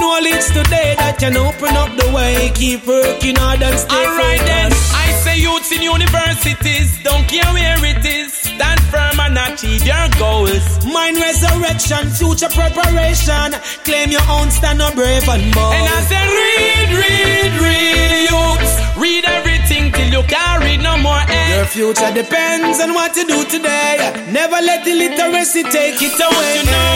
Knowledge 0.00 0.46
today 0.52 0.94
that 0.96 1.16
can 1.18 1.36
open 1.36 1.72
up 1.76 1.90
the 1.96 2.08
way. 2.12 2.50
Keep 2.54 2.86
working 2.86 3.36
hard 3.36 3.62
and 3.62 3.78
stay 3.78 3.96
Alright 3.96 4.40
then. 4.44 4.72
I 4.92 5.12
say 5.24 5.40
youths 5.40 5.72
in 5.72 5.82
universities, 5.82 7.02
don't 7.02 7.26
care 7.28 7.48
where 7.52 7.80
it 7.84 8.04
is, 8.04 8.32
stand 8.32 8.80
firm 8.92 9.18
and 9.20 9.36
achieve 9.36 9.84
your 9.84 10.08
goals. 10.20 10.64
Mind 10.84 11.16
resurrection, 11.16 12.08
future 12.12 12.52
preparation. 12.52 13.56
Claim 13.84 14.10
your 14.12 14.24
own, 14.28 14.50
stand 14.50 14.80
up 14.82 14.94
brave 14.94 15.28
and 15.28 15.44
bold. 15.54 15.72
And 15.74 15.86
I 15.88 15.98
say 16.08 16.24
read, 16.24 16.88
read, 16.92 17.52
read, 17.60 18.10
youths, 18.28 18.72
read 18.96 19.24
everything 19.24 19.92
till 19.92 20.10
you 20.12 20.22
can't 20.28 20.62
read 20.62 20.80
no 20.80 20.96
more. 21.00 21.24
Eh? 21.28 21.56
Your 21.56 21.66
future 21.66 22.12
depends 22.12 22.80
on 22.80 22.92
what 22.94 23.16
you 23.16 23.26
do 23.26 23.44
today. 23.48 23.96
Never 24.30 24.60
let 24.60 24.84
the 24.84 24.94
literacy 24.94 25.62
take 25.64 26.00
it 26.00 26.16
away. 26.20 26.52
You 26.60 26.64
know, 26.68 26.92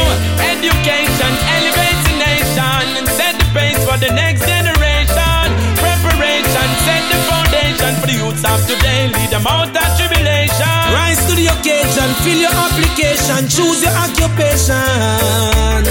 education 0.53 1.32
elevates 1.57 1.99
for 3.91 3.99
the 3.99 4.12
next 4.14 4.47
generation. 4.47 5.47
Preparation 5.82 6.68
set 6.86 7.03
the 7.11 7.18
foundation 7.26 7.91
for 7.99 8.07
the 8.07 8.16
youths 8.22 8.45
of 8.47 8.62
today. 8.70 9.11
Lead 9.11 9.30
them 9.34 9.43
out 9.51 9.74
of 9.74 9.88
tribulation. 9.99 10.78
Rise 10.95 11.18
to 11.26 11.34
the 11.34 11.51
occasion, 11.51 12.07
fill 12.22 12.38
your 12.38 12.55
application, 12.55 13.51
choose 13.51 13.82
your 13.82 13.95
occupation. 13.99 15.82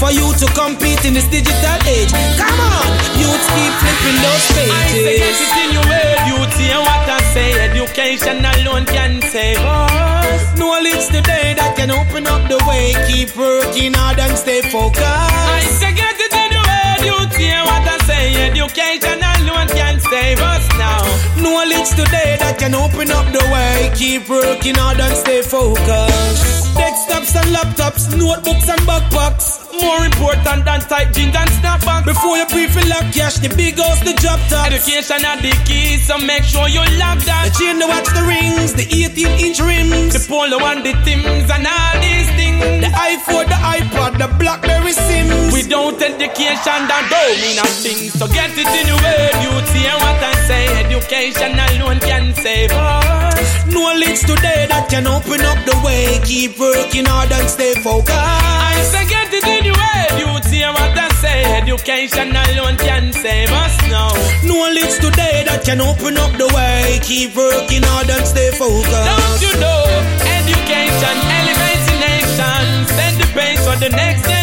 For 0.00 0.10
you 0.10 0.32
to 0.40 0.46
compete 0.56 1.04
in 1.04 1.12
this 1.12 1.28
digital 1.28 1.78
age. 1.84 2.10
Come 2.40 2.56
on, 2.56 2.88
youths 3.20 3.48
keep 3.52 3.72
flipping 3.84 4.18
those 4.24 4.44
pages. 4.56 4.72
I 4.72 4.88
say 4.88 5.04
get 5.04 5.20
pages. 5.20 5.44
it 5.44 5.56
in 5.62 5.70
your 5.76 5.86
head, 5.92 6.18
youth, 6.32 6.56
hear 6.56 6.80
what 6.80 7.04
I 7.04 7.20
say. 7.36 7.52
Education 7.68 8.40
alone 8.40 8.86
can 8.86 9.20
save 9.28 9.60
us. 9.60 10.58
Knowledge 10.58 11.06
today 11.06 11.52
that 11.54 11.76
can 11.76 11.90
open 11.92 12.26
up 12.26 12.48
the 12.48 12.58
way. 12.66 12.96
Keep 13.12 13.36
working 13.36 13.92
hard 13.92 14.18
and 14.18 14.36
stay 14.36 14.62
focused. 14.62 15.04
I 15.04 15.60
say 15.68 15.92
get 15.94 16.11
your 17.04 17.26
hear 17.36 17.60
what 17.64 17.82
I 17.86 17.98
say. 18.06 18.22
Education 18.46 18.62
alone 18.62 18.70
can 18.74 18.91
save 20.12 20.40
us 20.40 20.68
now. 20.76 21.00
Knowledge 21.40 21.88
today 21.96 22.36
that 22.36 22.60
can 22.60 22.74
open 22.76 23.08
up 23.08 23.26
the 23.32 23.44
way. 23.48 23.88
Keep 23.96 24.28
working 24.28 24.76
hard 24.76 25.00
and 25.00 25.16
stay 25.16 25.40
focused. 25.40 26.68
Desktops 26.76 27.32
and 27.40 27.48
laptops, 27.56 28.04
notebooks 28.12 28.68
and 28.68 28.82
backpacks. 28.84 29.64
More 29.80 30.04
important 30.04 30.68
than 30.68 30.80
type 30.84 31.16
jeans 31.16 31.34
and 31.34 31.50
snapback. 31.58 32.04
Before 32.04 32.36
you 32.36 32.44
pre-fill 32.44 32.92
up 32.92 33.08
cash, 33.16 33.40
the 33.40 33.48
big 33.56 33.80
house, 33.80 34.04
the 34.04 34.12
drop 34.20 34.40
top. 34.52 34.68
Education 34.68 35.24
are 35.24 35.40
the 35.40 35.52
key, 35.64 35.96
so 35.96 36.20
make 36.20 36.44
sure 36.44 36.68
you 36.68 36.84
lock 37.00 37.18
that. 37.24 37.48
The 37.48 37.50
chain, 37.56 37.76
the 37.80 37.88
watch, 37.88 38.08
the 38.12 38.22
rings, 38.28 38.76
the 38.76 38.84
18 38.84 39.48
inch 39.48 39.58
rims. 39.64 40.12
The 40.12 40.20
polo 40.28 40.60
and 40.60 40.84
the 40.84 40.92
Tims 41.08 41.48
and 41.48 41.64
all 41.64 41.94
these 42.04 42.28
things. 42.36 42.60
The 42.84 42.90
iPhone, 42.92 43.48
the 43.48 43.58
iPod, 43.80 44.12
the 44.20 44.28
Blackberry 44.36 44.92
Sims. 44.92 45.56
Without 45.56 45.96
education, 46.04 46.80
that 46.92 47.04
don't 47.08 47.38
mean 47.40 47.58
a 47.58 47.66
thing. 47.80 48.12
So 48.12 48.28
get 48.28 48.52
it 48.52 48.68
in 48.68 48.86
your 48.92 49.00
head, 49.00 49.34
you 49.40 49.52
hear 49.82 50.01
what 50.02 50.18
I 50.22 50.34
say. 50.48 50.64
Education 50.84 51.52
alone 51.68 52.00
can 52.00 52.34
save 52.34 52.72
us. 52.72 53.38
Knowledge 53.70 54.20
today 54.26 54.66
that 54.68 54.86
can 54.90 55.06
open 55.06 55.40
up 55.40 55.60
the 55.64 55.76
way. 55.86 56.20
Keep 56.24 56.58
working 56.58 57.06
hard 57.06 57.30
and 57.32 57.48
stay 57.48 57.74
focused. 57.86 58.12
I 58.12 58.82
say 58.92 59.04
get 59.08 59.32
it 59.32 59.46
in 59.46 59.64
your 59.70 59.78
head, 59.78 60.18
you 60.18 60.28
hear 60.52 60.70
what 60.72 60.94
I 60.94 61.08
say. 61.24 61.38
Education 61.60 62.28
alone 62.36 62.76
can 62.76 63.12
save 63.12 63.50
us 63.50 63.74
now. 63.88 64.12
Knowledge 64.44 64.94
today 65.00 65.42
that 65.48 65.62
can 65.64 65.80
open 65.80 66.16
up 66.18 66.32
the 66.36 66.48
way. 66.54 67.00
Keep 67.02 67.34
working 67.34 67.82
hard 67.82 68.10
and 68.10 68.26
stay 68.26 68.50
focused. 68.52 68.92
Don't 68.92 69.40
you 69.42 69.54
know? 69.58 69.82
Education 70.38 71.16
elevates 71.40 71.86
the 71.90 71.96
nation. 72.06 72.64
Set 72.94 73.12
the 73.18 73.28
pace 73.34 73.62
for 73.66 73.76
the 73.80 73.90
next 73.90 74.22
generation. 74.22 74.41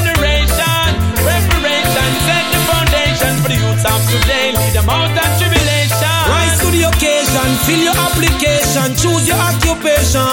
Foundation 3.80 3.86
for 3.86 3.86
the 3.86 3.86
youths 3.86 3.86
of 3.86 4.02
today. 4.12 4.52
Lead 4.52 4.74
them 4.74 4.90
out 4.90 5.12
of 5.12 5.30
tribulation. 5.40 6.16
Rise 6.28 6.60
to 6.60 6.68
the 6.72 6.84
occasion, 6.84 7.48
fill 7.66 7.84
your 7.84 7.98
application, 7.98 8.96
choose 8.96 9.28
your 9.28 9.40
occupation. 9.40 10.28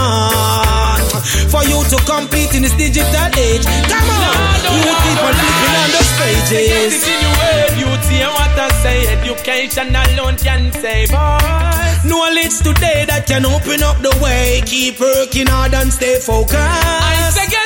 For 1.50 1.62
you 1.64 1.82
to 1.82 1.96
compete 2.06 2.54
in 2.54 2.62
this 2.62 2.74
digital 2.74 3.28
age. 3.38 3.64
Come 3.88 4.10
on, 4.10 4.58
you 4.74 4.92
keep 5.02 5.20
on 5.22 5.34
flipping 5.34 5.74
on 5.76 5.88
the 5.90 6.02
stages. 6.02 7.06
in 7.06 7.20
your 7.22 7.36
head, 7.36 7.70
you 7.78 7.86
hear 8.10 8.28
what 8.28 8.58
I 8.58 8.68
say. 8.82 8.98
Education 9.18 9.94
alone 9.94 10.36
can 10.36 10.72
save 10.72 11.12
us. 11.12 12.04
Knowledge 12.04 12.58
today 12.62 13.04
that 13.06 13.26
can 13.26 13.44
open 13.46 13.82
up 13.82 13.98
the 13.98 14.14
way. 14.22 14.62
Keep 14.66 15.00
working 15.00 15.46
hard 15.46 15.74
and 15.74 15.92
stay 15.92 16.18
focused. 16.20 16.54
I 16.54 17.30
say 17.34 17.65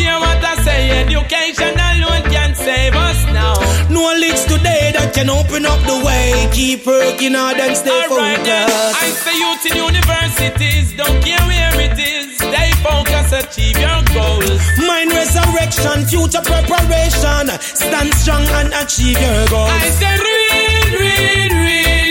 hear 0.00 0.16
what 0.24 0.40
I 0.42 0.54
say. 0.64 0.80
Education 1.04 1.74
alone 1.90 2.24
can 2.32 2.54
save 2.54 2.94
us 2.94 3.20
now. 3.32 3.54
Knowledge 3.92 4.40
today 4.48 4.92
that 4.96 5.12
can 5.14 5.28
open 5.28 5.66
up 5.66 5.80
the 5.90 5.98
way. 6.06 6.48
Keep 6.52 6.86
working 6.86 7.34
hard 7.34 7.58
and 7.58 7.76
stay 7.76 7.90
then, 7.90 8.08
focused. 8.08 9.02
I 9.04 9.08
say 9.24 9.36
youth 9.44 9.64
in 9.68 9.74
universities, 9.90 10.86
don't 10.96 11.18
care 11.24 11.44
where 11.50 11.74
it 11.86 11.98
is. 11.98 12.26
Stay 12.38 12.70
focused, 12.82 13.32
achieve 13.40 13.76
your 13.78 14.00
goals. 14.16 14.58
Mind 14.88 15.10
resurrection, 15.12 15.96
future 16.08 16.44
preparation. 16.44 17.44
Stand 17.60 18.10
strong 18.20 18.44
and 18.60 18.70
achieve 18.82 19.18
your 19.20 19.42
goals. 19.52 19.70
I 19.70 19.88
say 20.00 20.14
read, 20.26 20.92
read, 21.04 21.52
read, 21.52 22.09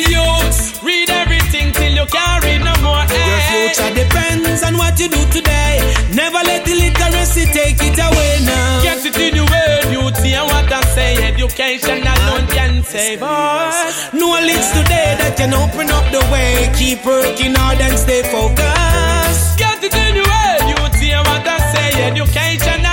you 2.00 2.06
can't 2.08 2.44
read 2.44 2.64
no 2.64 2.76
more. 2.80 3.04
Eh? 3.04 3.28
Your 3.30 3.42
future 3.52 3.92
depends 3.94 4.64
on 4.64 4.78
what 4.78 4.96
you 5.00 5.10
do 5.10 5.22
today. 5.36 5.84
Never 6.16 6.40
let 6.48 6.64
the 6.66 6.76
literacy 6.76 7.46
take 7.52 7.80
it 7.84 8.00
away 8.00 8.34
now. 8.46 8.84
Get 8.84 9.04
it 9.06 9.18
in 9.18 9.36
your 9.36 9.50
head, 9.50 9.92
youth. 9.92 10.18
Hear 10.24 10.44
what 10.44 10.72
I 10.72 10.82
say. 10.96 11.12
Education 11.32 12.00
alone 12.08 12.48
can 12.48 12.84
save 12.84 13.22
us. 13.22 14.14
Knowledge 14.14 14.68
today 14.78 15.10
that 15.20 15.36
can 15.36 15.54
open 15.54 15.90
up 15.92 16.06
the 16.16 16.24
way. 16.32 16.72
Keep 16.80 17.06
working 17.06 17.54
hard 17.56 17.82
and 17.82 17.98
stay 18.00 18.24
focused. 18.24 19.60
Get 19.60 19.84
it 19.84 19.94
in 19.94 20.16
your 20.16 20.30
head, 20.30 20.62
youth. 20.72 20.96
Hear 21.04 21.20
what 21.30 21.46
I 21.46 21.58
say. 21.74 21.90
Education 22.12 22.89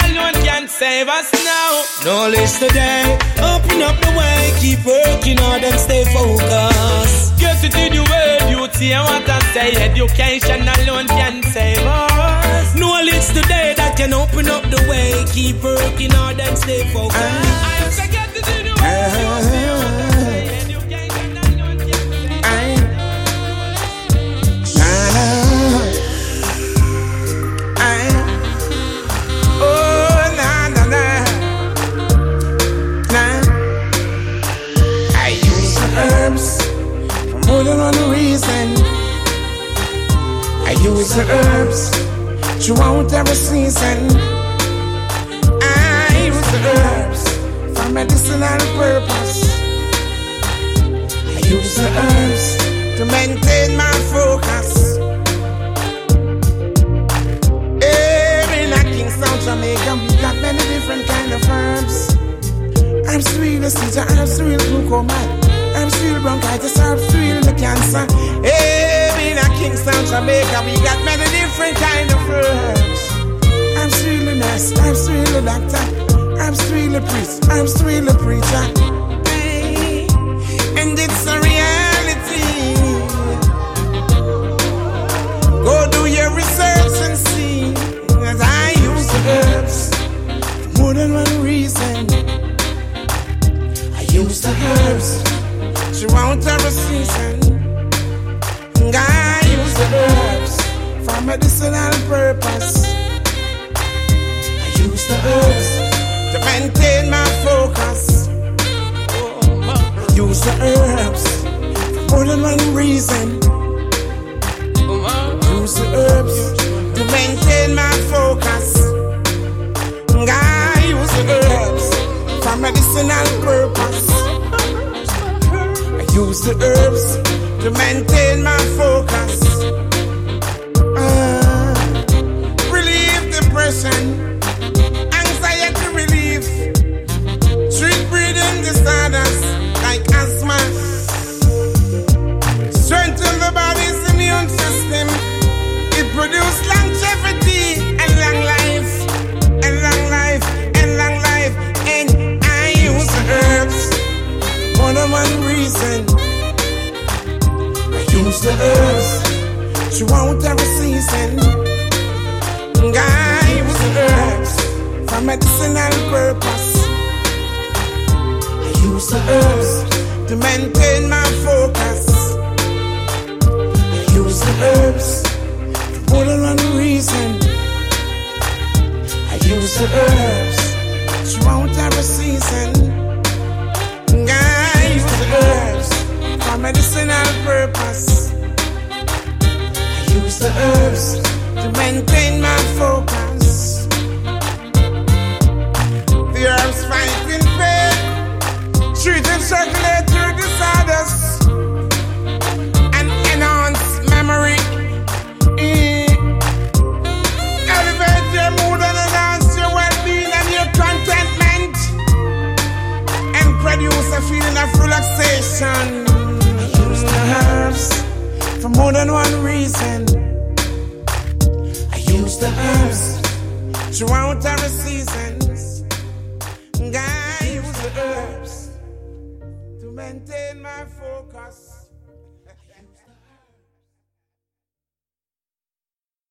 save 0.79 1.09
us 1.09 1.33
now. 1.33 1.73
Knowledge 2.05 2.53
eh. 2.57 2.69
today, 2.69 3.05
open 3.41 3.81
up 3.83 3.97
the 4.05 4.13
way. 4.19 4.53
Keep 4.61 4.85
working 4.85 5.39
hard 5.39 5.65
and 5.65 5.79
stay 5.81 6.05
focused. 6.13 7.39
Get 7.41 7.65
it 7.65 7.75
in 7.77 7.93
your 7.95 8.07
head, 8.07 8.51
youth. 8.51 8.77
Hear 8.79 9.01
what 9.01 9.29
I 9.29 9.39
say. 9.55 9.71
Education 9.89 10.69
alone 10.77 11.09
can 11.09 11.43
save 11.55 11.79
us. 11.81 12.75
Knowledge 12.77 13.27
today 13.29 13.75
that 13.77 13.97
can 13.97 14.13
open 14.13 14.49
up 14.49 14.65
the 14.65 14.81
way. 14.91 15.25
Keep 15.33 15.63
working 15.63 16.11
hard 16.11 16.41
and 16.41 16.57
stay 16.59 16.83
focused. 16.93 17.17
I 17.17 17.89
say 17.91 18.09
get 18.13 18.37
it 18.37 18.49
in 18.61 18.67
your 18.67 18.77